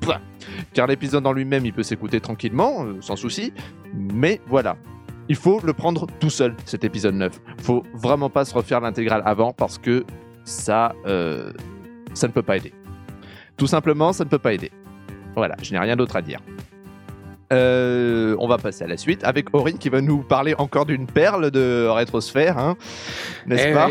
Pouah. 0.00 0.20
Car 0.74 0.86
l'épisode 0.86 1.26
en 1.26 1.32
lui-même, 1.32 1.64
il 1.64 1.72
peut 1.72 1.82
s'écouter 1.82 2.20
tranquillement, 2.20 2.86
sans 3.00 3.16
souci. 3.16 3.52
Mais 3.94 4.40
voilà, 4.48 4.76
il 5.28 5.36
faut 5.36 5.60
le 5.64 5.72
prendre 5.72 6.06
tout 6.20 6.30
seul, 6.30 6.54
cet 6.66 6.84
épisode 6.84 7.14
9. 7.14 7.40
Faut 7.58 7.84
vraiment 7.94 8.28
pas 8.28 8.44
se 8.44 8.54
refaire 8.54 8.80
l'intégrale 8.80 9.22
avant, 9.24 9.52
parce 9.52 9.78
que 9.78 10.04
ça, 10.44 10.94
ça 11.04 12.26
ne 12.26 12.32
peut 12.32 12.42
pas 12.42 12.58
aider. 12.58 12.74
Tout 13.56 13.66
simplement, 13.66 14.12
ça 14.12 14.24
ne 14.24 14.28
peut 14.28 14.38
pas 14.38 14.52
aider. 14.52 14.72
Voilà, 15.36 15.56
je 15.62 15.72
n'ai 15.72 15.78
rien 15.78 15.96
d'autre 15.96 16.16
à 16.16 16.22
dire. 16.22 16.40
Euh, 17.54 18.36
on 18.38 18.48
va 18.48 18.58
passer 18.58 18.84
à 18.84 18.86
la 18.86 18.96
suite 18.96 19.22
avec 19.24 19.54
Aurine 19.54 19.78
qui 19.78 19.88
va 19.88 20.00
nous 20.00 20.18
parler 20.18 20.54
encore 20.58 20.86
d'une 20.86 21.06
perle 21.06 21.50
de 21.50 21.86
rétrosphère, 21.88 22.58
hein, 22.58 22.76
n'est-ce 23.46 23.68
Eh 23.68 23.72
pas 23.72 23.90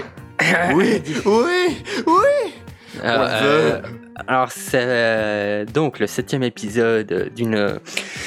oui. 0.74 1.02
Oui, 1.26 1.26
oui, 1.26 1.84
oui 2.06 2.54
Alors, 3.02 3.28
euh, 3.30 3.82
alors, 4.28 4.52
c'est 4.52 4.84
euh, 4.84 5.66
donc 5.66 6.00
le 6.00 6.08
septième 6.08 6.44
épisode 6.44 7.32
d'une 7.36 7.80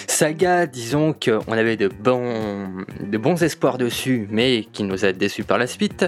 saga, 0.07 0.66
disons 0.66 1.12
qu'on 1.12 1.53
avait 1.53 1.77
de 1.77 1.88
bons, 1.88 2.68
de 3.01 3.18
bons 3.18 3.42
espoirs 3.42 3.79
dessus, 3.79 4.27
mais 4.31 4.64
qui 4.72 4.85
nous 4.85 5.05
a 5.05 5.12
déçus 5.12 5.44
par 5.44 5.59
la 5.59 5.66
suite. 5.66 6.07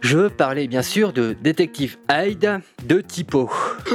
Je 0.00 0.18
veux 0.18 0.30
parler 0.30 0.66
bien 0.66 0.82
sûr 0.82 1.12
de 1.12 1.36
Détective 1.40 1.96
Hyde 2.10 2.60
de 2.84 3.00
Tipo. 3.00 3.50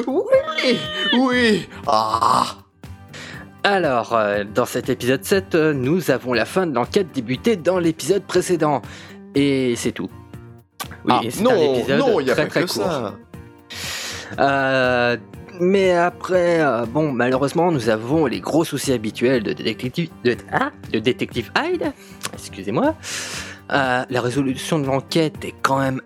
Oui, 0.07 0.77
oui 1.17 1.67
Ah 1.87 2.57
Alors, 3.63 4.13
euh, 4.13 4.43
dans 4.43 4.65
cet 4.65 4.89
épisode 4.89 5.23
7, 5.23 5.55
euh, 5.55 5.73
nous 5.73 6.11
avons 6.11 6.33
la 6.33 6.45
fin 6.45 6.65
de 6.65 6.73
l'enquête 6.73 7.11
débutée 7.13 7.55
dans 7.55 7.77
l'épisode 7.79 8.23
précédent. 8.23 8.81
Et 9.35 9.75
c'est 9.75 9.91
tout. 9.91 10.09
Oui, 11.05 11.13
Ah, 11.13 11.21
c'est 11.29 11.41
non, 11.43 11.51
un 11.51 11.73
épisode 11.75 11.99
non, 11.99 12.19
il 12.19 12.27
y 12.27 12.31
a 12.31 12.33
très 12.35 12.43
pas 12.45 12.49
très 12.49 12.61
que 12.63 12.67
court. 12.67 12.83
ça. 12.83 13.15
Euh, 14.39 15.17
mais 15.59 15.91
après, 15.93 16.61
euh, 16.61 16.85
bon, 16.85 17.11
malheureusement, 17.11 17.71
nous 17.71 17.89
avons 17.89 18.25
les 18.27 18.39
gros 18.39 18.63
soucis 18.63 18.93
habituels 18.93 19.43
de 19.43 19.51
détective, 19.53 20.09
de, 20.23 20.37
ah, 20.53 20.71
de 20.91 20.99
détective 20.99 21.51
Hyde. 21.57 21.91
Excusez-moi. 22.33 22.95
Euh, 23.71 24.03
la 24.09 24.21
résolution 24.21 24.79
de 24.79 24.85
l'enquête 24.85 25.43
est 25.43 25.53
quand 25.61 25.79
même 25.79 26.01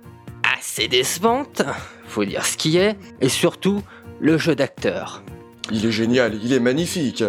assez 0.58 0.88
décevante. 0.88 1.62
Faut 2.08 2.26
dire 2.26 2.46
ce 2.46 2.58
qui 2.58 2.78
est. 2.78 2.98
Et 3.22 3.30
surtout, 3.30 3.82
le 4.20 4.38
jeu 4.38 4.56
d'acteur. 4.56 5.22
Il 5.72 5.86
est 5.86 5.92
génial, 5.92 6.38
il 6.44 6.54
est 6.54 6.60
magnifique. 6.60 7.24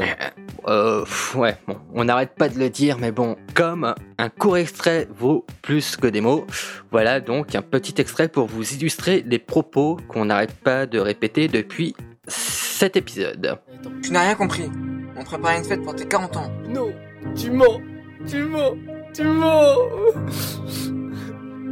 Euh, 0.66 1.04
pff, 1.04 1.36
ouais, 1.36 1.56
bon, 1.68 1.76
on 1.92 2.04
n'arrête 2.04 2.34
pas 2.36 2.48
de 2.48 2.58
le 2.58 2.70
dire, 2.70 2.98
mais 2.98 3.12
bon, 3.12 3.36
comme 3.54 3.94
un 4.18 4.28
court 4.28 4.56
extrait 4.56 5.06
vaut 5.14 5.44
plus 5.62 5.96
que 5.96 6.06
des 6.06 6.20
mots, 6.20 6.46
voilà 6.90 7.20
donc 7.20 7.54
un 7.54 7.62
petit 7.62 7.94
extrait 8.00 8.28
pour 8.28 8.46
vous 8.46 8.74
illustrer 8.74 9.22
les 9.26 9.38
propos 9.38 9.98
qu'on 10.08 10.24
n'arrête 10.24 10.54
pas 10.54 10.86
de 10.86 10.98
répéter 10.98 11.48
depuis 11.48 11.94
cet 12.26 12.96
épisode. 12.96 13.58
Tu 14.02 14.10
n'as 14.10 14.22
rien 14.22 14.34
compris. 14.34 14.70
On 15.16 15.22
préparait 15.22 15.58
une 15.58 15.64
fête 15.64 15.82
pour 15.82 15.94
tes 15.94 16.06
40 16.06 16.36
ans. 16.36 16.50
Non, 16.68 16.92
tu 17.36 17.50
mens, 17.50 17.80
tu 18.26 18.42
mens, 18.42 18.74
tu 19.14 19.22
mens. 19.22 19.76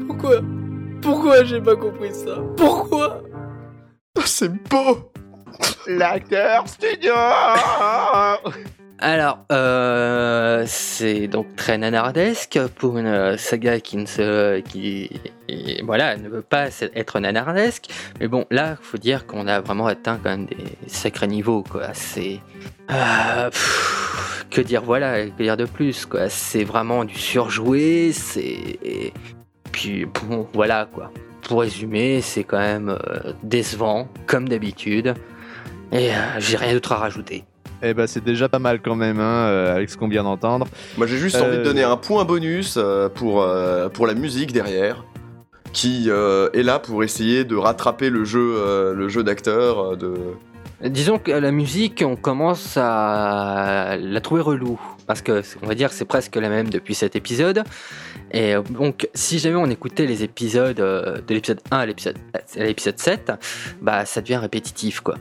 Pourquoi? 0.06 0.42
Pourquoi 1.00 1.44
j'ai 1.44 1.60
pas 1.60 1.74
compris 1.76 2.14
ça? 2.14 2.38
Pourquoi? 2.56 3.22
C'est 4.24 4.52
beau 4.68 5.10
L'acteur 5.86 6.68
studio 6.68 7.14
Alors, 9.02 9.40
euh, 9.50 10.62
c'est 10.68 11.26
donc 11.26 11.56
très 11.56 11.76
nanardesque 11.76 12.60
pour 12.76 12.98
une 12.98 13.06
euh, 13.08 13.36
saga 13.36 13.80
qui 13.80 13.96
ne 13.96 14.06
se, 14.06 14.60
qui, 14.60 15.10
voilà, 15.82 16.16
ne 16.16 16.28
veut 16.28 16.42
pas 16.42 16.68
être 16.94 17.18
nanardesque. 17.18 17.88
Mais 18.20 18.28
bon, 18.28 18.46
là, 18.52 18.76
faut 18.80 18.98
dire 18.98 19.26
qu'on 19.26 19.48
a 19.48 19.60
vraiment 19.60 19.88
atteint 19.88 20.20
quand 20.22 20.30
même 20.30 20.46
des 20.46 20.56
sacrés 20.86 21.26
niveaux, 21.26 21.64
quoi. 21.68 21.88
C'est, 21.94 22.38
euh, 22.92 23.50
que 24.50 24.60
dire, 24.60 24.82
voilà, 24.82 25.26
que 25.26 25.42
dire 25.42 25.56
de 25.56 25.64
plus, 25.64 26.06
quoi. 26.06 26.28
C'est 26.28 26.62
vraiment 26.62 27.04
du 27.04 27.18
surjoué, 27.18 28.12
c'est, 28.12 29.12
puis 29.72 30.04
bon, 30.04 30.46
voilà, 30.52 30.86
quoi. 30.92 31.10
Pour 31.48 31.62
résumer, 31.62 32.20
c'est 32.20 32.44
quand 32.44 32.60
même 32.60 32.96
décevant, 33.42 34.06
comme 34.28 34.48
d'habitude. 34.48 35.16
Et 35.92 36.10
euh, 36.10 36.14
j'ai 36.38 36.56
rien 36.56 36.72
d'autre 36.72 36.92
à 36.92 36.96
rajouter. 36.96 37.44
Eh 37.82 37.94
ben 37.94 38.06
c'est 38.06 38.22
déjà 38.24 38.48
pas 38.48 38.58
mal 38.60 38.80
quand 38.80 38.94
même, 38.94 39.18
hein, 39.20 39.46
euh, 39.48 39.74
avec 39.74 39.90
ce 39.90 39.96
qu'on 39.96 40.08
vient 40.08 40.22
d'entendre. 40.22 40.66
Moi 40.96 41.06
j'ai 41.06 41.18
juste 41.18 41.36
envie 41.36 41.56
de 41.56 41.60
Euh, 41.62 41.64
donner 41.64 41.82
un 41.82 41.96
point 41.96 42.24
bonus 42.24 42.76
euh, 42.78 43.08
pour, 43.08 43.42
euh, 43.42 43.88
pour 43.88 44.06
la 44.06 44.14
musique 44.14 44.52
derrière, 44.52 45.04
qui 45.72 46.04
euh, 46.08 46.48
est 46.54 46.62
là 46.62 46.78
pour 46.78 47.02
essayer 47.02 47.44
de 47.44 47.56
rattraper 47.56 48.08
le 48.08 48.24
jeu, 48.24 48.54
euh, 48.56 48.94
le 48.94 49.08
jeu 49.08 49.22
d'acteur. 49.24 49.92
euh, 49.92 49.96
de... 49.96 50.14
Disons 50.88 51.18
que 51.18 51.30
la 51.30 51.50
musique, 51.52 52.02
on 52.06 52.16
commence 52.16 52.76
à 52.76 53.96
la 54.00 54.20
trouver 54.20 54.42
relou. 54.42 54.80
Parce 55.06 55.20
que, 55.22 55.42
on 55.62 55.66
va 55.66 55.74
dire, 55.74 55.88
que 55.90 55.94
c'est 55.94 56.04
presque 56.04 56.34
la 56.36 56.48
même 56.48 56.70
depuis 56.70 56.94
cet 56.94 57.14
épisode. 57.16 57.62
Et 58.32 58.54
euh, 58.54 58.62
donc, 58.62 59.08
si 59.14 59.38
jamais 59.40 59.56
on 59.56 59.66
écoutait 59.70 60.06
les 60.06 60.22
épisodes 60.24 60.78
euh, 60.80 61.18
de 61.26 61.34
l'épisode 61.34 61.60
1 61.70 61.78
à 61.78 61.86
l'épisode 61.86 62.16
à 62.34 62.62
l'épisode 62.64 62.98
7, 62.98 63.32
bah 63.80 64.04
ça 64.06 64.20
devient 64.22 64.36
répétitif, 64.36 65.00
quoi. 65.00 65.16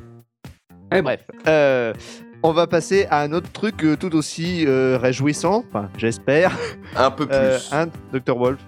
Et 0.94 1.02
bref, 1.02 1.22
euh, 1.48 1.94
on 2.44 2.52
va 2.52 2.68
passer 2.68 3.06
à 3.10 3.22
un 3.22 3.32
autre 3.34 3.52
truc 3.52 3.84
euh, 3.84 3.96
tout 3.96 4.16
aussi 4.16 4.66
euh, 4.68 4.98
réjouissant, 5.02 5.64
enfin 5.70 5.90
j'espère, 5.98 6.58
Un 6.96 7.12
peu 7.12 7.26
plus. 7.26 7.36
euh, 7.38 7.58
hein, 7.72 7.88
Dr. 8.14 8.38
Wolf. 8.38 8.60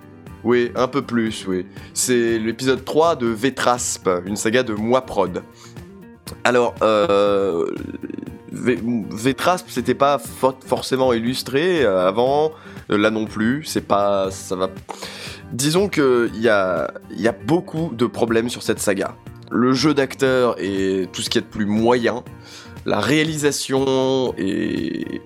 Oui, 0.43 0.71
un 0.75 0.87
peu 0.87 1.01
plus, 1.01 1.45
oui. 1.47 1.65
C'est 1.93 2.37
l'épisode 2.37 2.83
3 2.83 3.15
de 3.15 3.27
Vétrasp, 3.27 4.09
une 4.25 4.35
saga 4.35 4.63
de 4.63 4.73
Moi 4.73 5.01
Prod. 5.05 5.41
Alors, 6.43 6.75
euh, 6.81 7.65
Vé- 8.53 8.79
Vétrasp, 9.11 9.67
c'était 9.69 9.93
pas 9.95 10.17
for- 10.19 10.57
forcément 10.65 11.13
illustré 11.13 11.85
avant, 11.85 12.51
là 12.89 13.09
non 13.09 13.25
plus, 13.25 13.63
c'est 13.65 13.87
pas. 13.87 14.31
ça 14.31 14.55
va. 14.55 14.69
Disons 15.51 15.87
qu'il 15.87 16.31
y 16.41 16.49
a, 16.49 16.91
il 17.11 17.21
y 17.21 17.27
a 17.27 17.31
beaucoup 17.31 17.91
de 17.93 18.05
problèmes 18.05 18.49
sur 18.49 18.63
cette 18.63 18.79
saga. 18.79 19.15
Le 19.53 19.73
jeu 19.73 19.93
d'acteur 19.93 20.55
et 20.59 21.07
tout 21.13 21.21
ce 21.21 21.29
qui 21.29 21.37
est 21.37 21.41
de 21.41 21.45
plus 21.45 21.65
moyen, 21.67 22.23
la 22.85 22.99
réalisation 22.99 24.33
est 24.37 25.21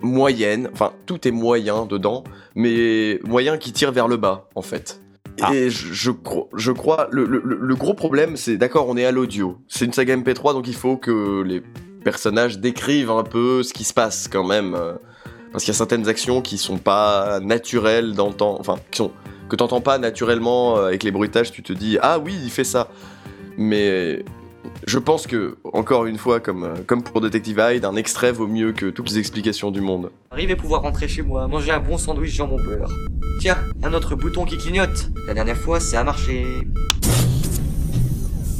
moyenne, 0.00 0.68
enfin 0.72 0.92
tout 1.06 1.26
est 1.28 1.30
moyen 1.30 1.86
dedans, 1.86 2.24
mais 2.54 3.20
moyen 3.24 3.56
qui 3.58 3.72
tire 3.72 3.92
vers 3.92 4.08
le 4.08 4.16
bas 4.16 4.48
en 4.54 4.62
fait. 4.62 5.00
Et 5.54 5.70
je, 5.70 5.92
je, 5.92 6.10
cro- 6.10 6.48
je 6.54 6.72
crois, 6.72 7.08
le, 7.10 7.24
le- 7.24 7.40
le- 7.44 7.58
le 7.60 7.74
gros 7.74 7.94
problème 7.94 8.36
c'est, 8.36 8.56
d'accord, 8.56 8.88
on 8.88 8.96
est 8.96 9.04
à 9.04 9.12
l'audio, 9.12 9.58
c'est 9.68 9.84
une 9.84 9.92
saga 9.92 10.16
MP3 10.16 10.52
donc 10.54 10.66
il 10.68 10.74
faut 10.74 10.96
que 10.96 11.42
les 11.42 11.62
personnages 12.04 12.58
décrivent 12.58 13.10
un 13.10 13.22
peu 13.22 13.62
ce 13.62 13.72
qui 13.72 13.84
se 13.84 13.94
passe 13.94 14.28
quand 14.28 14.44
même. 14.44 14.76
Parce 15.52 15.64
qu'il 15.64 15.72
y 15.72 15.76
a 15.76 15.78
certaines 15.78 16.08
actions 16.08 16.40
qui 16.40 16.56
sont 16.56 16.78
pas 16.78 17.38
naturelles 17.40 18.14
d'entendre, 18.14 18.58
enfin, 18.58 18.76
qui 18.90 18.96
sont, 18.96 19.12
que 19.50 19.54
t'entends 19.56 19.82
pas 19.82 19.98
naturellement 19.98 20.78
euh, 20.78 20.86
avec 20.86 21.02
les 21.02 21.10
bruitages, 21.10 21.52
tu 21.52 21.62
te 21.62 21.74
dis, 21.74 21.98
ah 22.00 22.18
oui, 22.18 22.34
il 22.42 22.50
fait 22.50 22.64
ça. 22.64 22.88
Mais 23.56 24.24
je 24.86 24.98
pense 24.98 25.26
que, 25.26 25.58
encore 25.72 26.06
une 26.06 26.18
fois, 26.18 26.40
comme, 26.40 26.64
euh, 26.64 26.74
comme 26.86 27.02
pour 27.02 27.20
Detective 27.20 27.60
Hyde, 27.60 27.84
un 27.84 27.96
extrait 27.96 28.32
vaut 28.32 28.46
mieux 28.46 28.72
que 28.72 28.86
toutes 28.86 29.10
les 29.10 29.18
explications 29.18 29.70
du 29.70 29.80
monde. 29.80 30.10
Arriver 30.30 30.56
pouvoir 30.56 30.82
rentrer 30.82 31.08
chez 31.08 31.22
moi, 31.22 31.46
manger 31.48 31.70
un 31.70 31.80
bon 31.80 31.98
sandwich 31.98 32.34
jambon 32.34 32.56
beurre. 32.56 32.90
Tiens, 33.40 33.58
un 33.82 33.92
autre 33.92 34.14
bouton 34.16 34.44
qui 34.44 34.56
clignote. 34.56 35.10
La 35.26 35.34
dernière 35.34 35.56
fois, 35.56 35.80
ça 35.80 36.00
a 36.00 36.04
marché. 36.04 36.44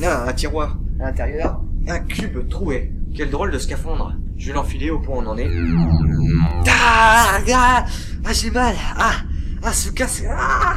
Là, 0.01 0.25
un 0.27 0.33
tiroir. 0.33 0.79
À 1.01 1.07
l'intérieur, 1.07 1.61
un 1.89 1.99
cube 1.99 2.49
troué. 2.49 2.93
Quel 3.15 3.31
drôle 3.31 3.51
de 3.51 3.59
scaphandre. 3.59 4.15
Je 4.37 4.49
vais 4.49 4.55
l'enfiler 4.55 4.91
au 4.91 4.99
point 4.99 5.17
où 5.17 5.21
on 5.21 5.27
en 5.27 5.39
est. 5.39 5.51
Ah, 6.69 7.39
ah, 7.53 7.85
ah 8.25 8.33
j'ai 8.33 8.51
mal. 8.51 8.75
Ah, 8.97 9.13
ah, 9.63 9.73
se 9.73 9.91
casse. 9.91 10.23
Ah. 10.29 10.77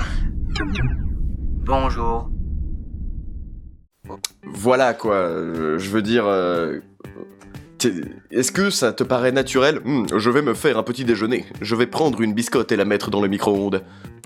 Bonjour. 1.65 2.29
Voilà 4.43 4.93
quoi, 4.93 5.15
euh, 5.15 5.77
je 5.77 5.89
veux 5.89 6.01
dire. 6.01 6.25
euh, 6.27 6.79
Est-ce 8.31 8.51
que 8.51 8.69
ça 8.69 8.93
te 8.93 9.03
paraît 9.03 9.31
naturel? 9.31 9.79
Hmm, 9.83 10.05
Je 10.15 10.29
vais 10.29 10.41
me 10.41 10.53
faire 10.53 10.77
un 10.77 10.83
petit 10.83 11.05
déjeuner. 11.05 11.45
Je 11.61 11.75
vais 11.75 11.87
prendre 11.87 12.21
une 12.21 12.33
biscotte 12.33 12.71
et 12.71 12.75
la 12.75 12.85
mettre 12.85 13.09
dans 13.11 13.21
le 13.21 13.27
micro-ondes. 13.27 13.83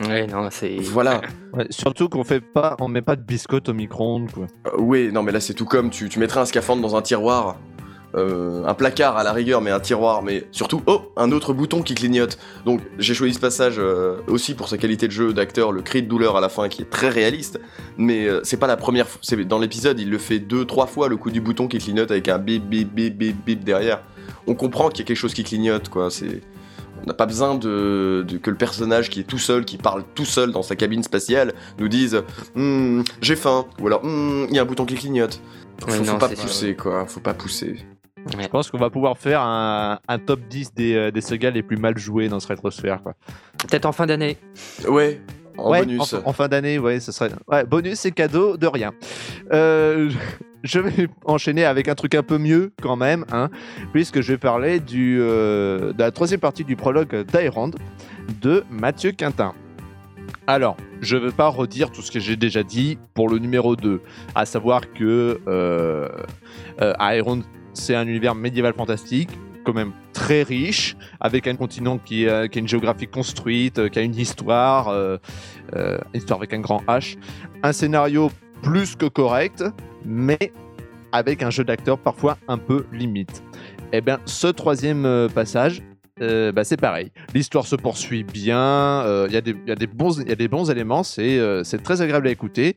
Ouais, 0.07 0.27
non, 0.27 0.47
c'est. 0.51 0.77
Voilà. 0.77 1.21
Ouais, 1.51 1.65
surtout 1.71 2.09
qu'on 2.09 2.23
fait 2.23 2.41
pas, 2.41 2.75
on 2.79 2.87
met 2.87 3.01
pas 3.01 3.15
de 3.15 3.23
biscotte 3.23 3.69
au 3.69 3.73
micro-ondes 3.73 4.29
quoi. 4.31 4.45
Euh, 4.67 4.69
oui, 4.77 5.09
non 5.11 5.23
mais 5.23 5.31
là 5.31 5.39
c'est 5.39 5.55
tout 5.55 5.65
comme 5.65 5.89
tu, 5.89 6.07
tu 6.07 6.19
mettrais 6.19 6.39
un 6.41 6.45
scaphandre 6.45 6.83
dans 6.83 6.95
un 6.95 7.01
tiroir. 7.01 7.57
Euh, 8.15 8.63
un 8.65 8.73
placard 8.73 9.17
à 9.17 9.23
la 9.23 9.33
rigueur, 9.33 9.61
mais 9.61 9.71
un 9.71 9.79
tiroir, 9.79 10.23
mais 10.23 10.45
surtout, 10.51 10.81
oh, 10.87 11.11
un 11.15 11.31
autre 11.31 11.53
bouton 11.53 11.81
qui 11.83 11.93
clignote. 11.95 12.37
Donc 12.65 12.81
j'ai 12.97 13.13
choisi 13.13 13.33
ce 13.33 13.39
passage 13.39 13.75
euh, 13.77 14.17
aussi 14.27 14.53
pour 14.55 14.67
sa 14.67 14.77
qualité 14.77 15.07
de 15.07 15.11
jeu 15.11 15.33
d'acteur, 15.33 15.71
le 15.71 15.81
cri 15.81 16.01
de 16.03 16.07
douleur 16.07 16.35
à 16.37 16.41
la 16.41 16.49
fin 16.49 16.69
qui 16.69 16.81
est 16.81 16.89
très 16.89 17.09
réaliste, 17.09 17.59
mais 17.97 18.25
euh, 18.27 18.41
c'est 18.43 18.57
pas 18.57 18.67
la 18.67 18.77
première 18.77 19.07
fois, 19.07 19.19
dans 19.45 19.59
l'épisode, 19.59 19.99
il 19.99 20.09
le 20.09 20.17
fait 20.17 20.39
deux, 20.39 20.65
trois 20.65 20.87
fois 20.87 21.07
le 21.07 21.17
coup 21.17 21.29
du 21.31 21.41
bouton 21.41 21.67
qui 21.67 21.77
clignote 21.77 22.11
avec 22.11 22.27
un 22.29 22.39
bip 22.39 22.63
bip 22.67 22.93
bip 22.93 23.17
bip 23.17 23.35
bip 23.45 23.63
derrière. 23.63 24.01
On 24.47 24.55
comprend 24.55 24.89
qu'il 24.89 24.99
y 24.99 25.03
a 25.03 25.05
quelque 25.05 25.17
chose 25.17 25.33
qui 25.33 25.43
clignote, 25.43 25.89
quoi. 25.89 26.09
C'est, 26.09 26.41
on 27.03 27.05
n'a 27.05 27.13
pas 27.13 27.25
besoin 27.27 27.55
de, 27.55 28.25
de- 28.27 28.37
que 28.37 28.49
le 28.49 28.57
personnage 28.57 29.09
qui 29.09 29.19
est 29.21 29.23
tout 29.23 29.37
seul, 29.37 29.63
qui 29.65 29.77
parle 29.77 30.03
tout 30.15 30.25
seul 30.25 30.51
dans 30.51 30.63
sa 30.63 30.75
cabine 30.75 31.03
spatiale, 31.03 31.53
nous 31.79 31.87
dise 31.87 32.23
Hmm, 32.55 33.03
j'ai 33.21 33.35
faim, 33.35 33.65
ou 33.79 33.87
alors 33.87 34.03
Hmm, 34.03 34.45
il 34.49 34.55
y 34.55 34.59
a 34.59 34.63
un 34.63 34.65
bouton 34.65 34.85
qui 34.85 34.95
clignote. 34.95 35.39
Faut, 35.79 35.91
Ouais, 35.91 35.97
faut 35.97 36.03
non, 36.03 36.17
pas 36.17 36.27
pousser, 36.29 36.75
quoi. 36.75 37.05
Faut 37.05 37.19
pas 37.21 37.33
pousser. 37.33 37.77
Je 38.39 38.47
pense 38.47 38.69
qu'on 38.69 38.77
va 38.77 38.89
pouvoir 38.89 39.17
faire 39.17 39.41
un, 39.41 39.99
un 40.07 40.19
top 40.19 40.41
10 40.49 40.73
des, 40.73 40.95
euh, 40.95 41.11
des 41.11 41.21
sagas 41.21 41.51
les 41.51 41.63
plus 41.63 41.77
mal 41.77 41.97
joués 41.97 42.27
dans 42.29 42.39
ce 42.39 42.47
rétrosphère 42.47 43.01
quoi. 43.01 43.13
Peut-être 43.57 43.85
en 43.85 43.91
fin 43.91 44.05
d'année. 44.05 44.37
Ouais, 44.87 45.21
en 45.57 45.71
Ouais, 45.71 45.79
bonus. 45.79 46.13
En, 46.13 46.29
en 46.29 46.33
fin 46.33 46.47
d'année, 46.47 46.79
ouais, 46.79 46.99
ce 46.99 47.11
serait. 47.11 47.31
Ouais, 47.47 47.65
bonus 47.65 48.05
et 48.05 48.11
cadeau 48.11 48.57
de 48.57 48.67
rien. 48.67 48.91
Euh, 49.51 50.09
je 50.63 50.79
vais 50.79 51.07
enchaîner 51.25 51.65
avec 51.65 51.87
un 51.87 51.95
truc 51.95 52.15
un 52.15 52.23
peu 52.23 52.37
mieux 52.37 52.71
quand 52.81 52.95
même, 52.95 53.25
hein, 53.31 53.49
puisque 53.93 54.21
je 54.21 54.33
vais 54.33 54.37
parler 54.37 54.79
du, 54.79 55.17
euh, 55.21 55.93
de 55.93 55.99
la 55.99 56.11
troisième 56.11 56.39
partie 56.39 56.63
du 56.63 56.75
prologue 56.75 57.25
d'Aerond 57.25 57.71
de 58.41 58.63
Mathieu 58.69 59.11
Quintin. 59.11 59.53
Alors, 60.47 60.77
je 61.01 61.15
ne 61.15 61.21
veux 61.21 61.31
pas 61.31 61.47
redire 61.47 61.91
tout 61.91 62.01
ce 62.01 62.11
que 62.11 62.19
j'ai 62.19 62.35
déjà 62.35 62.63
dit 62.63 62.97
pour 63.13 63.29
le 63.29 63.37
numéro 63.39 63.75
2, 63.75 64.01
à 64.35 64.45
savoir 64.45 64.81
que 64.93 65.39
euh, 65.47 66.09
euh, 66.81 66.93
Aeron, 66.99 67.41
c'est 67.73 67.95
un 67.95 68.07
univers 68.07 68.35
médiéval 68.35 68.73
fantastique, 68.73 69.29
quand 69.63 69.73
même 69.73 69.91
très 70.13 70.43
riche, 70.43 70.95
avec 71.19 71.47
un 71.47 71.55
continent 71.55 71.97
qui, 71.97 72.27
euh, 72.27 72.47
a 72.47 72.59
une 72.59 72.67
géographie 72.67 73.07
construite, 73.07 73.79
euh, 73.79 73.89
qui 73.89 73.99
a 73.99 74.01
une 74.01 74.15
histoire, 74.15 74.87
euh, 74.89 75.17
euh, 75.75 75.97
histoire 76.13 76.39
avec 76.39 76.53
un 76.53 76.59
grand 76.59 76.81
H, 76.87 77.17
un 77.63 77.71
scénario 77.71 78.31
plus 78.61 78.95
que 78.95 79.05
correct, 79.05 79.63
mais 80.05 80.39
avec 81.11 81.43
un 81.43 81.49
jeu 81.49 81.63
d'acteur 81.63 81.97
parfois 81.97 82.37
un 82.47 82.57
peu 82.57 82.85
limite. 82.91 83.43
Et 83.93 84.01
bien, 84.01 84.19
ce 84.25 84.47
troisième 84.47 85.27
passage 85.33 85.81
bah, 86.19 86.65
c'est 86.65 86.75
pareil. 86.75 87.11
L'histoire 87.33 87.65
se 87.65 87.77
poursuit 87.77 88.25
bien. 88.25 89.25
Il 89.27 89.33
y, 89.33 89.37
a 89.37 89.41
des- 89.41 89.87
bons- 89.87 90.19
éléments. 90.69 91.03
C'est 91.03 91.81
très 91.81 92.01
agréable 92.01 92.27
à 92.27 92.31
écouter. 92.31 92.75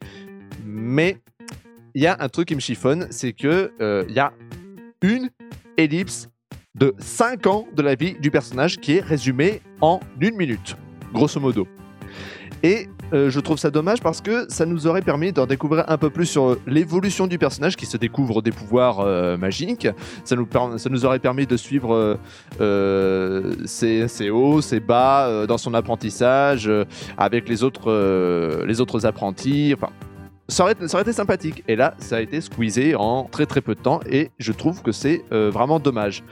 Mais 0.65 1.19
il 1.97 2.03
y 2.03 2.07
a 2.07 2.17
un 2.21 2.29
truc 2.29 2.47
qui 2.49 2.55
me 2.55 2.61
chiffonne 2.61 3.09
c'est 3.11 3.33
que 3.33 3.73
il 4.09 4.15
y 4.15 4.21
a 4.21 4.33
une 5.03 5.31
ellipse 5.77 6.29
de 6.75 6.95
5 6.99 7.47
ans 7.47 7.67
de 7.75 7.83
la 7.83 7.95
vie 7.95 8.15
du 8.21 8.31
personnage 8.31 8.79
qui 8.79 8.97
est 8.97 9.01
résumée 9.01 9.61
en 9.81 10.01
une 10.21 10.37
minute, 10.37 10.77
grosso 11.13 11.39
modo. 11.39 11.67
Et 12.63 12.89
euh, 13.13 13.29
je 13.29 13.41
trouve 13.41 13.59
ça 13.59 13.71
dommage 13.71 14.01
parce 14.01 14.21
que 14.21 14.47
ça 14.49 14.65
nous 14.65 14.87
aurait 14.87 15.03
permis 15.03 15.33
d'en 15.33 15.47
découvrir 15.47 15.85
un 15.89 15.99
peu 15.99 16.11
plus 16.11 16.27
sur 16.27 16.57
l'évolution 16.67 17.27
du 17.27 17.37
personnage 17.37 17.77
qui 17.77 17.87
se 17.87 17.97
découvre 17.97 18.41
des 18.41 18.53
pouvoirs 18.53 19.01
euh, 19.01 19.37
magiques. 19.37 19.89
Ça 20.25 20.37
nous, 20.37 21.05
aurait 21.05 21.19
permis 21.19 21.47
de 21.47 21.57
suivre 21.57 22.19
euh, 22.61 23.55
ses, 23.67 24.31
hauts, 24.31 24.61
ses 24.61 24.81
bas 24.81 25.47
dans 25.47 25.59
son 25.59 25.75
apprentissage 25.75 26.71
avec 27.19 27.49
les 27.49 27.65
autres, 27.65 28.65
les 28.65 28.81
autres 28.81 29.07
apprentis. 29.07 29.75
Ça 30.53 30.65
aurait, 30.65 31.03
été 31.03 31.13
sympathique. 31.13 31.65
Et 31.67 31.77
là, 31.77 31.95
ça 31.99 32.17
a 32.17 32.21
été 32.21 32.41
squeezé 32.41 32.95
en 32.95 33.25
très 33.25 33.47
très 33.47 33.61
peu 33.61 33.75
de 33.75 33.81
temps 33.81 34.01
et 34.09 34.31
je 34.39 34.53
trouve 34.53 34.83
que 34.83 34.93
c'est 34.93 35.25
euh, 35.33 35.51
vraiment 35.51 35.81
dommage. 35.81 36.23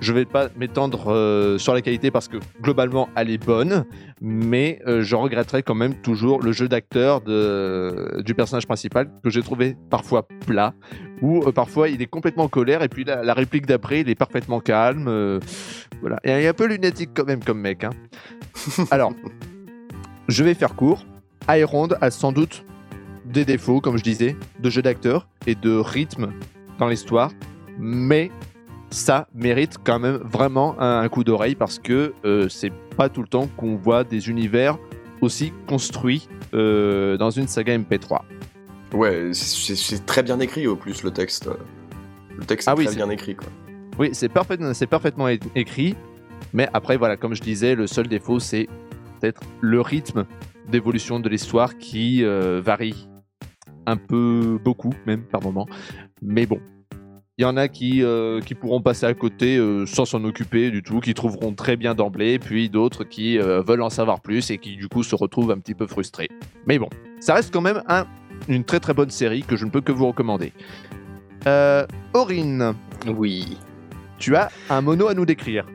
Je 0.00 0.12
vais 0.12 0.24
pas 0.24 0.48
m'étendre 0.56 1.12
euh, 1.12 1.58
sur 1.58 1.74
la 1.74 1.80
qualité 1.80 2.10
parce 2.10 2.26
que 2.26 2.36
globalement 2.60 3.08
elle 3.16 3.30
est 3.30 3.44
bonne, 3.44 3.84
mais 4.20 4.80
euh, 4.86 5.02
je 5.02 5.14
regretterai 5.14 5.62
quand 5.62 5.74
même 5.76 5.94
toujours 5.94 6.40
le 6.42 6.50
jeu 6.52 6.68
d'acteur 6.68 7.20
du 7.20 8.34
personnage 8.34 8.66
principal 8.66 9.10
que 9.22 9.30
j'ai 9.30 9.42
trouvé 9.42 9.76
parfois 9.90 10.26
plat, 10.46 10.74
ou 11.20 11.40
parfois 11.52 11.88
il 11.88 12.02
est 12.02 12.06
complètement 12.06 12.44
en 12.44 12.48
colère 12.48 12.82
et 12.82 12.88
puis 12.88 13.04
la, 13.04 13.34
réplique 13.34 13.66
d'après 13.66 14.00
il 14.00 14.08
est 14.08 14.16
parfaitement 14.16 14.60
calme. 14.60 15.40
voilà, 16.00 16.18
et 16.24 16.30
il 16.30 16.44
est 16.44 16.48
un 16.48 16.54
peu 16.54 16.66
lunatique 16.66 17.10
quand 17.14 17.26
même 17.26 17.42
comme 17.42 17.60
mec. 17.60 17.84
hein. 17.84 17.90
Alors, 18.90 19.12
je 20.28 20.42
vais 20.42 20.54
faire 20.54 20.74
court. 20.74 21.04
Ironde 21.48 21.96
a 22.00 22.10
sans 22.12 22.30
doute 22.30 22.64
des 23.24 23.44
défauts, 23.44 23.80
comme 23.80 23.96
je 23.96 24.02
disais, 24.02 24.36
de 24.60 24.70
jeu 24.70 24.82
d'acteur 24.82 25.28
et 25.46 25.54
de 25.54 25.76
rythme 25.76 26.32
dans 26.78 26.88
l'histoire, 26.88 27.30
mais 27.78 28.30
ça 28.90 29.26
mérite 29.34 29.76
quand 29.82 29.98
même 29.98 30.16
vraiment 30.16 30.78
un, 30.80 31.00
un 31.00 31.08
coup 31.08 31.24
d'oreille 31.24 31.54
parce 31.54 31.78
que 31.78 32.12
euh, 32.24 32.48
c'est 32.48 32.72
pas 32.96 33.08
tout 33.08 33.22
le 33.22 33.28
temps 33.28 33.48
qu'on 33.56 33.76
voit 33.76 34.04
des 34.04 34.28
univers 34.28 34.76
aussi 35.22 35.52
construits 35.66 36.28
euh, 36.52 37.16
dans 37.16 37.30
une 37.30 37.48
saga 37.48 37.78
MP3. 37.78 38.20
Ouais, 38.92 39.30
c'est 39.32 40.04
très 40.04 40.22
bien 40.22 40.38
écrit 40.40 40.66
au 40.66 40.76
plus 40.76 41.02
le 41.02 41.10
texte. 41.10 41.48
Le 42.36 42.44
texte 42.44 42.68
est 42.68 42.70
Ah 42.70 42.74
oui, 42.76 42.84
très 42.84 42.96
bien 42.96 43.08
écrit 43.08 43.34
quoi. 43.34 43.48
Oui, 43.98 44.10
c'est 44.12 44.28
parfaitement, 44.28 44.74
c'est 44.74 44.86
parfaitement 44.86 45.28
écrit, 45.28 45.94
mais 46.52 46.68
après, 46.72 46.96
voilà, 46.96 47.16
comme 47.16 47.34
je 47.34 47.42
disais, 47.42 47.74
le 47.74 47.86
seul 47.86 48.08
défaut, 48.08 48.40
c'est 48.40 48.68
peut-être 49.20 49.40
le 49.60 49.80
rythme 49.80 50.24
d'évolution 50.68 51.20
de 51.20 51.28
l'histoire 51.28 51.76
qui 51.78 52.24
euh, 52.24 52.60
varie 52.62 53.08
un 53.86 53.96
peu, 53.96 54.58
beaucoup 54.64 54.92
même 55.06 55.22
par 55.22 55.42
moment. 55.42 55.66
Mais 56.22 56.46
bon, 56.46 56.60
il 57.38 57.42
y 57.42 57.44
en 57.44 57.56
a 57.56 57.68
qui, 57.68 58.02
euh, 58.02 58.40
qui 58.40 58.54
pourront 58.54 58.80
passer 58.82 59.06
à 59.06 59.14
côté 59.14 59.56
euh, 59.56 59.86
sans 59.86 60.04
s'en 60.04 60.22
occuper 60.24 60.70
du 60.70 60.82
tout, 60.82 61.00
qui 61.00 61.14
trouveront 61.14 61.54
très 61.54 61.76
bien 61.76 61.94
d'emblée, 61.94 62.38
puis 62.38 62.68
d'autres 62.68 63.04
qui 63.04 63.38
euh, 63.38 63.62
veulent 63.62 63.82
en 63.82 63.90
savoir 63.90 64.20
plus 64.20 64.50
et 64.50 64.58
qui 64.58 64.76
du 64.76 64.88
coup 64.88 65.02
se 65.02 65.14
retrouvent 65.14 65.50
un 65.50 65.58
petit 65.58 65.74
peu 65.74 65.86
frustrés. 65.86 66.28
Mais 66.66 66.78
bon, 66.78 66.88
ça 67.20 67.34
reste 67.34 67.52
quand 67.52 67.60
même 67.62 67.82
un- 67.88 68.06
une 68.48 68.64
très 68.64 68.80
très 68.80 68.94
bonne 68.94 69.10
série 69.10 69.42
que 69.42 69.56
je 69.56 69.64
ne 69.64 69.70
peux 69.70 69.80
que 69.80 69.92
vous 69.92 70.06
recommander. 70.06 70.52
Euh, 71.46 71.86
Aurine, 72.14 72.74
Oui. 73.06 73.56
tu 74.18 74.36
as 74.36 74.50
un 74.70 74.80
mono 74.80 75.08
à 75.08 75.14
nous 75.14 75.24
décrire. 75.26 75.66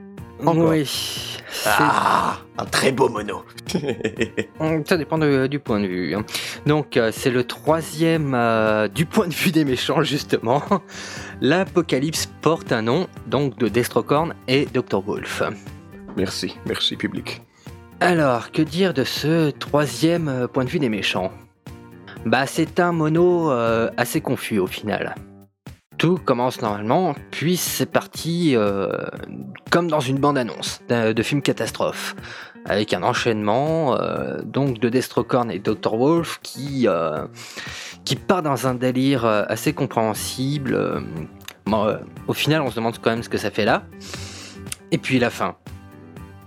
Encore. 0.46 0.70
Oui. 0.70 1.37
Ah, 1.66 2.38
un 2.58 2.66
très 2.66 2.92
beau 2.92 3.10
mono. 3.10 3.44
Ça 4.86 4.98
dépend 4.98 5.18
de- 5.18 5.48
du 5.48 5.60
point 5.60 5.80
de 5.80 5.88
vue. 5.88 6.16
hein. 6.16 6.24
Donc, 6.66 6.98
euh, 6.98 7.12
c'est 7.14 7.30
le 7.30 7.44
troisième 7.44 8.34
euh, 8.36 8.88
du 8.88 9.06
point 9.06 9.28
de 9.28 9.34
vue 9.34 9.52
des 9.52 9.66
méchants, 9.66 10.02
justement. 10.04 10.62
L'Apocalypse 11.42 12.28
porte 12.42 12.72
un 12.72 12.82
nom, 12.82 13.08
donc 13.28 13.58
de 13.58 13.68
Destrocorn 13.68 14.34
et 14.48 14.66
Dr. 14.74 15.02
Wolf. 15.02 15.42
merci, 16.16 16.58
merci 16.66 16.96
public. 16.96 17.42
Alors, 18.00 18.52
que 18.52 18.62
dire 18.62 18.94
de 18.94 19.04
ce 19.04 19.50
troisième 19.52 20.28
euh, 20.28 20.48
point 20.48 20.66
de 20.66 20.70
vue 20.70 20.80
des 20.80 20.90
méchants? 20.90 21.32
Bah, 22.26 22.46
c'est 22.46 22.80
un 22.80 22.92
mono 22.92 23.52
euh, 23.52 23.90
assez 23.98 24.22
confus 24.22 24.60
au 24.60 24.68
final. 24.68 25.16
Tout 25.98 26.20
commence 26.24 26.62
normalement, 26.62 27.16
puis 27.32 27.58
c'est 27.58 27.88
parti 27.88 28.56
euh, 28.56 28.92
comme 29.72 29.88
dans 29.88 30.00
une 30.00 30.20
bande-annonce 30.20 30.82
de 30.90 31.24
film 31.24 31.42
catastrophe, 31.42 32.16
avec 32.66 32.94
un 32.94 33.02
enchaînement 33.02 34.00
euh, 34.00 34.42
donc 34.44 34.80
de 34.80 34.90
Destrocorn 34.90 35.50
et 35.50 35.58
Dr. 35.58 35.98
Wolf 35.98 36.40
qui, 36.44 36.88
euh, 36.88 37.26
qui 38.06 38.16
part 38.16 38.44
dans 38.44 38.68
un 38.68 38.76
délire 38.76 39.26
assez 39.26 39.74
compréhensible. 39.74 41.04
au 42.28 42.34
final, 42.34 42.62
on 42.62 42.70
se 42.70 42.76
demande 42.76 43.00
quand 43.02 43.10
même 43.10 43.24
ce 43.24 43.30
que 43.30 43.40
ça 43.40 43.50
fait 43.50 43.66
là. 43.66 43.84
Et 44.92 45.00
puis 45.00 45.18
la 45.18 45.32
fin. 45.32 45.56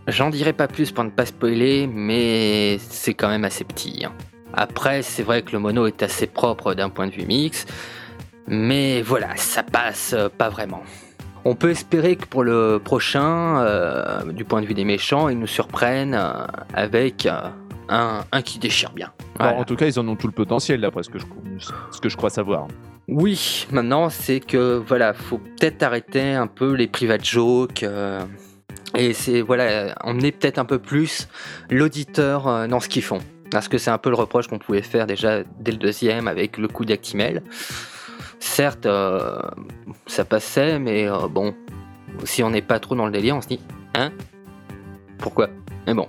J'en 0.06 0.30
dirai 0.30 0.52
pas 0.52 0.66
plus 0.66 0.92
pour 0.92 1.04
ne 1.04 1.10
pas 1.10 1.26
spoiler, 1.26 1.86
mais 1.86 2.78
c'est 2.78 3.14
quand 3.14 3.28
même 3.28 3.44
assez 3.44 3.64
petit. 3.64 4.04
hein. 4.04 4.12
Après, 4.52 5.02
c'est 5.02 5.22
vrai 5.22 5.42
que 5.42 5.52
le 5.52 5.58
mono 5.58 5.86
est 5.86 6.02
assez 6.02 6.26
propre 6.26 6.74
d'un 6.74 6.88
point 6.88 7.06
de 7.06 7.12
vue 7.12 7.26
mix, 7.26 7.66
mais 8.46 9.02
voilà, 9.02 9.36
ça 9.36 9.62
passe 9.62 10.14
euh, 10.14 10.28
pas 10.28 10.48
vraiment. 10.48 10.82
On 11.44 11.54
peut 11.54 11.70
espérer 11.70 12.16
que 12.16 12.26
pour 12.26 12.44
le 12.44 12.80
prochain, 12.82 13.62
euh, 13.62 14.32
du 14.32 14.44
point 14.44 14.60
de 14.60 14.66
vue 14.66 14.74
des 14.74 14.84
méchants, 14.84 15.28
ils 15.28 15.38
nous 15.38 15.46
surprennent 15.46 16.14
euh, 16.14 16.46
avec 16.74 17.24
euh, 17.24 17.48
un, 17.88 18.24
un 18.30 18.42
qui 18.42 18.58
déchire 18.58 18.92
bien. 18.92 19.10
Bon, 19.38 19.46
en 19.46 19.64
tout 19.64 19.74
cas, 19.74 19.86
ils 19.86 19.98
en 19.98 20.06
ont 20.06 20.16
tout 20.16 20.26
le 20.26 20.34
potentiel, 20.34 20.82
d'après 20.82 21.02
ce 21.02 21.08
que 21.08 21.18
je, 21.18 21.24
ce 21.90 22.00
que 22.00 22.10
je 22.10 22.16
crois 22.16 22.28
savoir. 22.28 22.68
Oui, 23.08 23.66
maintenant 23.72 24.10
c'est 24.10 24.38
que 24.38 24.82
voilà, 24.86 25.14
faut 25.14 25.38
peut-être 25.38 25.82
arrêter 25.82 26.34
un 26.34 26.46
peu 26.46 26.74
les 26.74 26.86
private 26.86 27.24
jokes 27.24 27.84
et 28.96 29.12
c'est 29.14 29.40
voilà, 29.40 29.94
emmener 30.04 30.30
peut-être 30.30 30.58
un 30.58 30.64
peu 30.64 30.78
plus 30.78 31.26
l'auditeur 31.70 32.68
dans 32.68 32.78
ce 32.80 32.88
qu'ils 32.88 33.02
font. 33.02 33.18
Parce 33.50 33.66
que 33.66 33.78
c'est 33.78 33.90
un 33.90 33.98
peu 33.98 34.10
le 34.10 34.16
reproche 34.16 34.46
qu'on 34.46 34.58
pouvait 34.58 34.82
faire 34.82 35.06
déjà 35.06 35.42
dès 35.58 35.72
le 35.72 35.78
deuxième 35.78 36.28
avec 36.28 36.56
le 36.56 36.68
coup 36.68 36.84
d'Actimel. 36.84 37.42
Certes, 38.40 38.86
euh, 38.86 39.38
ça 40.06 40.24
passait, 40.24 40.78
mais 40.78 41.06
euh, 41.08 41.28
bon, 41.28 41.54
si 42.24 42.42
on 42.42 42.50
n'est 42.50 42.62
pas 42.62 42.80
trop 42.80 42.94
dans 42.94 43.06
le 43.06 43.12
délire, 43.12 43.36
on 43.36 43.40
se 43.40 43.48
dit, 43.48 43.60
hein? 43.94 44.10
Pourquoi? 45.18 45.48
Mais 45.86 45.94
bon, 45.94 46.06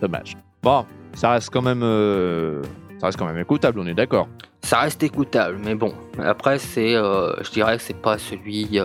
Dommage. 0.00 0.36
Bon, 0.62 0.84
ça 1.14 1.30
reste 1.30 1.50
quand 1.50 1.62
même, 1.62 1.82
euh, 1.82 2.62
ça 2.98 3.06
reste 3.06 3.18
quand 3.18 3.26
même 3.26 3.38
écoutable, 3.38 3.78
on 3.80 3.86
est 3.86 3.94
d'accord. 3.94 4.28
ça 4.62 4.80
reste 4.80 5.02
écoutable, 5.02 5.58
mais 5.62 5.74
bon, 5.74 5.92
après 6.18 6.58
c'est, 6.58 6.94
euh, 6.96 7.32
je 7.42 7.50
dirais 7.50 7.76
que 7.76 7.82
c'est 7.82 8.00
pas 8.00 8.16
celui 8.18 8.78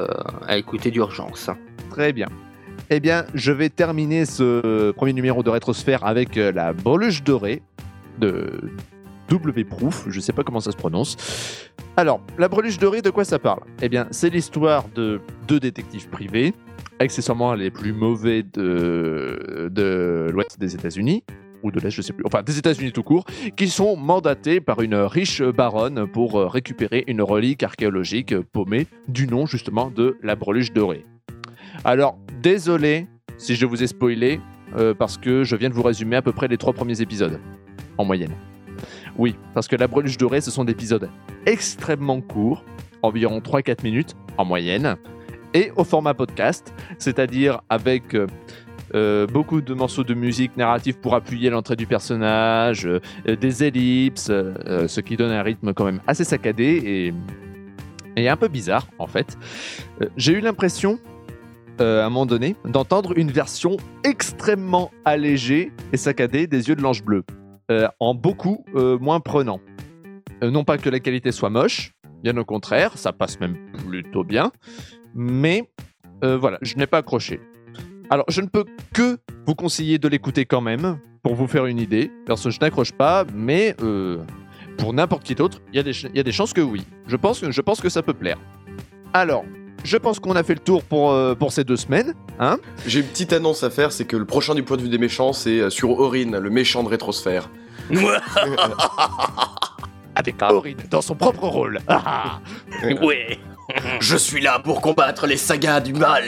à 0.47 0.57
écouter 0.57 0.91
d'urgence. 0.91 1.49
Très 1.89 2.11
bien. 2.13 2.27
Eh 2.89 2.99
bien, 2.99 3.25
je 3.33 3.51
vais 3.51 3.69
terminer 3.69 4.25
ce 4.25 4.91
premier 4.91 5.13
numéro 5.13 5.41
de 5.43 5.49
Rétrosphère 5.49 6.05
avec 6.05 6.35
la 6.35 6.73
breluche 6.73 7.23
dorée 7.23 7.61
de 8.17 8.71
W 9.29 9.63
Proof, 9.63 10.05
je 10.09 10.19
sais 10.19 10.33
pas 10.33 10.43
comment 10.43 10.59
ça 10.59 10.71
se 10.71 10.77
prononce. 10.77 11.15
Alors, 11.97 12.21
la 12.37 12.47
breluche 12.47 12.77
dorée, 12.77 13.01
de 13.01 13.09
quoi 13.09 13.25
ça 13.25 13.39
parle? 13.39 13.61
Eh 13.81 13.89
bien, 13.89 14.07
c'est 14.11 14.29
l'histoire 14.29 14.85
de 14.95 15.21
deux 15.47 15.59
détectives 15.59 16.09
privés, 16.09 16.53
accessoirement 16.99 17.53
les 17.53 17.71
plus 17.71 17.93
mauvais 17.93 18.43
de, 18.43 20.29
l'ouest 20.31 20.59
des 20.59 20.75
États-Unis, 20.75 21.23
ou 21.61 21.71
de 21.71 21.79
l'Est, 21.79 21.91
je 21.91 22.01
sais 22.01 22.13
plus, 22.13 22.23
enfin 22.25 22.41
des 22.41 22.57
États-Unis 22.57 22.93
tout 22.93 23.03
court, 23.03 23.25
qui 23.57 23.67
sont 23.67 23.97
mandatés 23.97 24.61
par 24.61 24.81
une 24.81 24.95
riche 24.95 25.41
baronne 25.41 26.07
pour 26.07 26.41
récupérer 26.41 27.03
une 27.07 27.21
relique 27.21 27.63
archéologique 27.63 28.39
paumée 28.39 28.87
du 29.09 29.27
nom 29.27 29.45
justement 29.45 29.89
de 29.89 30.17
la 30.23 30.35
breluche 30.37 30.71
dorée. 30.71 31.05
Alors, 31.83 32.17
désolé 32.41 33.07
si 33.39 33.55
je 33.55 33.65
vous 33.65 33.81
ai 33.81 33.87
spoilé, 33.87 34.39
euh, 34.77 34.93
parce 34.93 35.17
que 35.17 35.43
je 35.43 35.55
viens 35.55 35.69
de 35.69 35.73
vous 35.73 35.81
résumer 35.81 36.17
à 36.17 36.21
peu 36.21 36.31
près 36.31 36.47
les 36.47 36.57
trois 36.57 36.73
premiers 36.73 37.01
épisodes, 37.01 37.39
en 37.97 38.05
moyenne. 38.05 38.33
Oui, 39.17 39.35
parce 39.53 39.67
que 39.67 39.75
la 39.75 39.87
breluche 39.87 40.17
dorée, 40.17 40.41
ce 40.41 40.51
sont 40.51 40.65
des 40.65 40.71
épisodes 40.71 41.09
extrêmement 41.45 42.21
courts, 42.21 42.63
environ 43.01 43.39
3-4 43.39 43.83
minutes 43.83 44.15
en 44.37 44.45
moyenne, 44.45 44.97
et 45.53 45.71
au 45.75 45.83
format 45.83 46.13
podcast, 46.13 46.73
c'est-à-dire 46.97 47.61
avec 47.69 48.13
euh, 48.13 48.27
euh, 48.95 49.27
beaucoup 49.27 49.61
de 49.61 49.73
morceaux 49.73 50.03
de 50.03 50.13
musique 50.13 50.55
narrative 50.57 50.99
pour 50.99 51.15
appuyer 51.15 51.49
l'entrée 51.49 51.75
du 51.75 51.87
personnage, 51.87 52.85
euh, 52.85 52.99
des 53.35 53.63
ellipses, 53.63 54.27
ce 54.27 54.99
qui 54.99 55.17
donne 55.17 55.31
un 55.31 55.43
rythme 55.43 55.73
quand 55.73 55.85
même 55.85 56.01
assez 56.07 56.23
saccadé 56.23 57.13
et, 58.15 58.21
et 58.21 58.29
un 58.29 58.37
peu 58.37 58.47
bizarre 58.47 58.87
en 58.99 59.07
fait. 59.07 59.37
J'ai 60.17 60.33
eu 60.33 60.39
l'impression 60.39 60.99
à 61.79 62.05
un 62.05 62.09
moment 62.09 62.25
donné, 62.25 62.57
d'entendre 62.65 63.17
une 63.17 63.31
version 63.31 63.77
extrêmement 64.03 64.91
allégée 65.05 65.71
et 65.93 65.97
saccadée 65.97 66.45
des 66.45 66.67
yeux 66.67 66.75
de 66.75 66.81
l'ange 66.81 67.03
bleu, 67.03 67.23
en 67.99 68.13
beaucoup 68.15 68.65
euh, 68.75 68.97
moins 68.99 69.19
prenant. 69.19 69.59
Euh, 70.43 70.51
non 70.51 70.63
pas 70.63 70.77
que 70.77 70.89
la 70.89 70.99
qualité 70.99 71.31
soit 71.31 71.49
moche, 71.49 71.93
bien 72.23 72.35
au 72.37 72.45
contraire, 72.45 72.97
ça 72.97 73.11
passe 73.13 73.39
même 73.39 73.57
plutôt 73.87 74.23
bien, 74.23 74.51
mais 75.13 75.69
euh, 76.23 76.37
voilà, 76.37 76.57
je 76.61 76.75
n'ai 76.75 76.87
pas 76.87 76.97
accroché. 76.99 77.39
Alors, 78.09 78.25
je 78.27 78.41
ne 78.41 78.47
peux 78.47 78.65
que 78.93 79.17
vous 79.45 79.55
conseiller 79.55 79.99
de 79.99 80.07
l'écouter 80.07 80.45
quand 80.45 80.61
même, 80.61 80.99
pour 81.23 81.35
vous 81.35 81.47
faire 81.47 81.65
une 81.65 81.79
idée. 81.79 82.11
Perso, 82.25 82.49
je 82.49 82.59
n'accroche 82.59 82.91
pas, 82.91 83.25
mais 83.35 83.75
euh, 83.81 84.17
pour 84.77 84.93
n'importe 84.93 85.23
qui 85.23 85.35
d'autre, 85.35 85.61
il 85.73 85.77
y, 85.77 86.19
a 86.19 86.23
des 86.23 86.31
chances 86.31 86.53
que 86.53 86.61
oui. 86.61 86.83
Je 87.07 87.15
pense, 87.15 87.41
que- 87.41 87.81
que 87.81 87.89
ça 87.89 88.01
peut 88.01 88.13
plaire. 88.13 88.37
Alors, 89.13 89.43
je 89.83 89.97
pense 89.97 90.19
qu'on 90.19 90.35
a 90.35 90.43
fait 90.43 90.53
le 90.53 90.59
tour 90.59 90.83
pour, 90.83 91.11
euh, 91.11 91.35
ces 91.49 91.63
deux 91.63 91.75
semaines. 91.75 92.13
Hein 92.39 92.57
J'ai 92.87 92.99
une 93.01 93.05
petite 93.05 93.33
annonce 93.33 93.63
à 93.63 93.69
faire, 93.69 93.91
c'est 93.91 94.05
que 94.05 94.17
le 94.17 94.25
prochain 94.25 94.55
du 94.55 94.63
point 94.63 94.77
de 94.77 94.81
vue 94.81 94.89
des 94.89 94.97
méchants, 94.97 95.33
c'est 95.33 95.59
euh, 95.59 95.69
sur 95.69 95.99
Orin, 95.99 96.39
le 96.39 96.49
méchant 96.49 96.83
de 96.83 96.89
Rétrosphère. 96.89 97.49
Avec 100.15 100.41
Aurine, 100.41 100.77
dans 100.89 101.01
son 101.01 101.15
propre 101.15 101.47
rôle. 101.47 101.79
Ah, 101.87 102.39
Ouais. 103.01 103.39
Je 103.99 104.17
suis 104.17 104.41
là 104.41 104.59
pour 104.59 104.81
combattre 104.81 105.27
les 105.27 105.37
sagas 105.37 105.79
du 105.79 105.93
mal. 105.93 106.23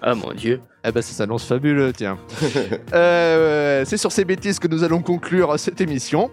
Ah 0.00 0.14
mon 0.14 0.32
dieu. 0.32 0.60
Eh 0.88 0.92
ben, 0.92 1.02
ça 1.02 1.12
s'annonce 1.12 1.44
fabuleux, 1.44 1.92
tiens. 1.92 2.18
Euh, 2.94 3.84
c'est 3.84 3.96
sur 3.96 4.12
ces 4.12 4.24
bêtises 4.24 4.58
que 4.58 4.66
nous 4.66 4.82
allons 4.82 5.02
conclure 5.02 5.58
cette 5.58 5.80
émission. 5.80 6.30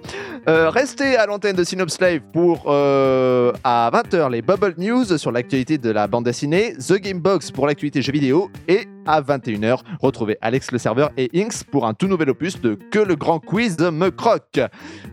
Euh, 0.47 0.69
restez 0.69 1.17
à 1.17 1.25
l'antenne 1.25 1.55
de 1.55 1.63
Synops 1.63 1.99
Live 1.99 2.21
pour, 2.31 2.65
euh, 2.67 3.51
à 3.63 3.91
20h, 3.93 4.31
les 4.31 4.41
Bubble 4.41 4.75
News 4.77 5.17
sur 5.17 5.31
l'actualité 5.31 5.77
de 5.77 5.89
la 5.89 6.07
bande 6.07 6.23
dessinée, 6.23 6.75
The 6.75 6.93
Game 6.93 7.19
Box 7.19 7.51
pour 7.51 7.67
l'actualité 7.67 8.01
jeux 8.01 8.13
vidéo, 8.13 8.49
et 8.67 8.87
à 9.05 9.21
21h, 9.21 9.79
retrouvez 10.01 10.37
Alex 10.41 10.71
le 10.71 10.77
serveur 10.77 11.11
et 11.17 11.29
Inks 11.35 11.63
pour 11.69 11.85
un 11.85 11.93
tout 11.93 12.07
nouvel 12.07 12.29
opus 12.29 12.61
de 12.61 12.77
Que 12.91 12.99
le 12.99 13.15
grand 13.15 13.39
quiz 13.39 13.77
me 13.79 14.09
croque. 14.09 14.61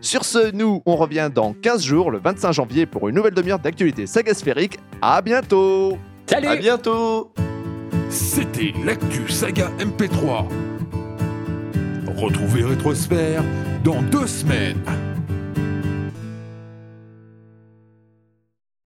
Sur 0.01 0.23
ce, 0.23 0.51
nous, 0.51 0.81
on 0.85 0.95
revient 0.95 1.29
dans 1.33 1.53
15 1.53 1.83
jours, 1.83 2.11
le 2.11 2.19
25 2.19 2.53
janvier, 2.53 2.85
pour 2.85 3.09
une 3.09 3.15
nouvelle 3.15 3.33
demi-heure 3.33 3.59
d'actualité 3.59 4.07
saga 4.07 4.33
sphérique. 4.33 4.79
À 5.01 5.21
bientôt 5.21 5.97
Salut 6.27 6.47
À 6.47 6.55
bientôt 6.55 7.33
C'était 8.13 8.73
l'actu 8.85 9.27
saga 9.27 9.71
MP3. 9.79 10.45
Retrouvez 12.15 12.63
Rétrosphère 12.63 13.43
dans 13.83 14.03
deux 14.03 14.27
semaines. 14.27 14.77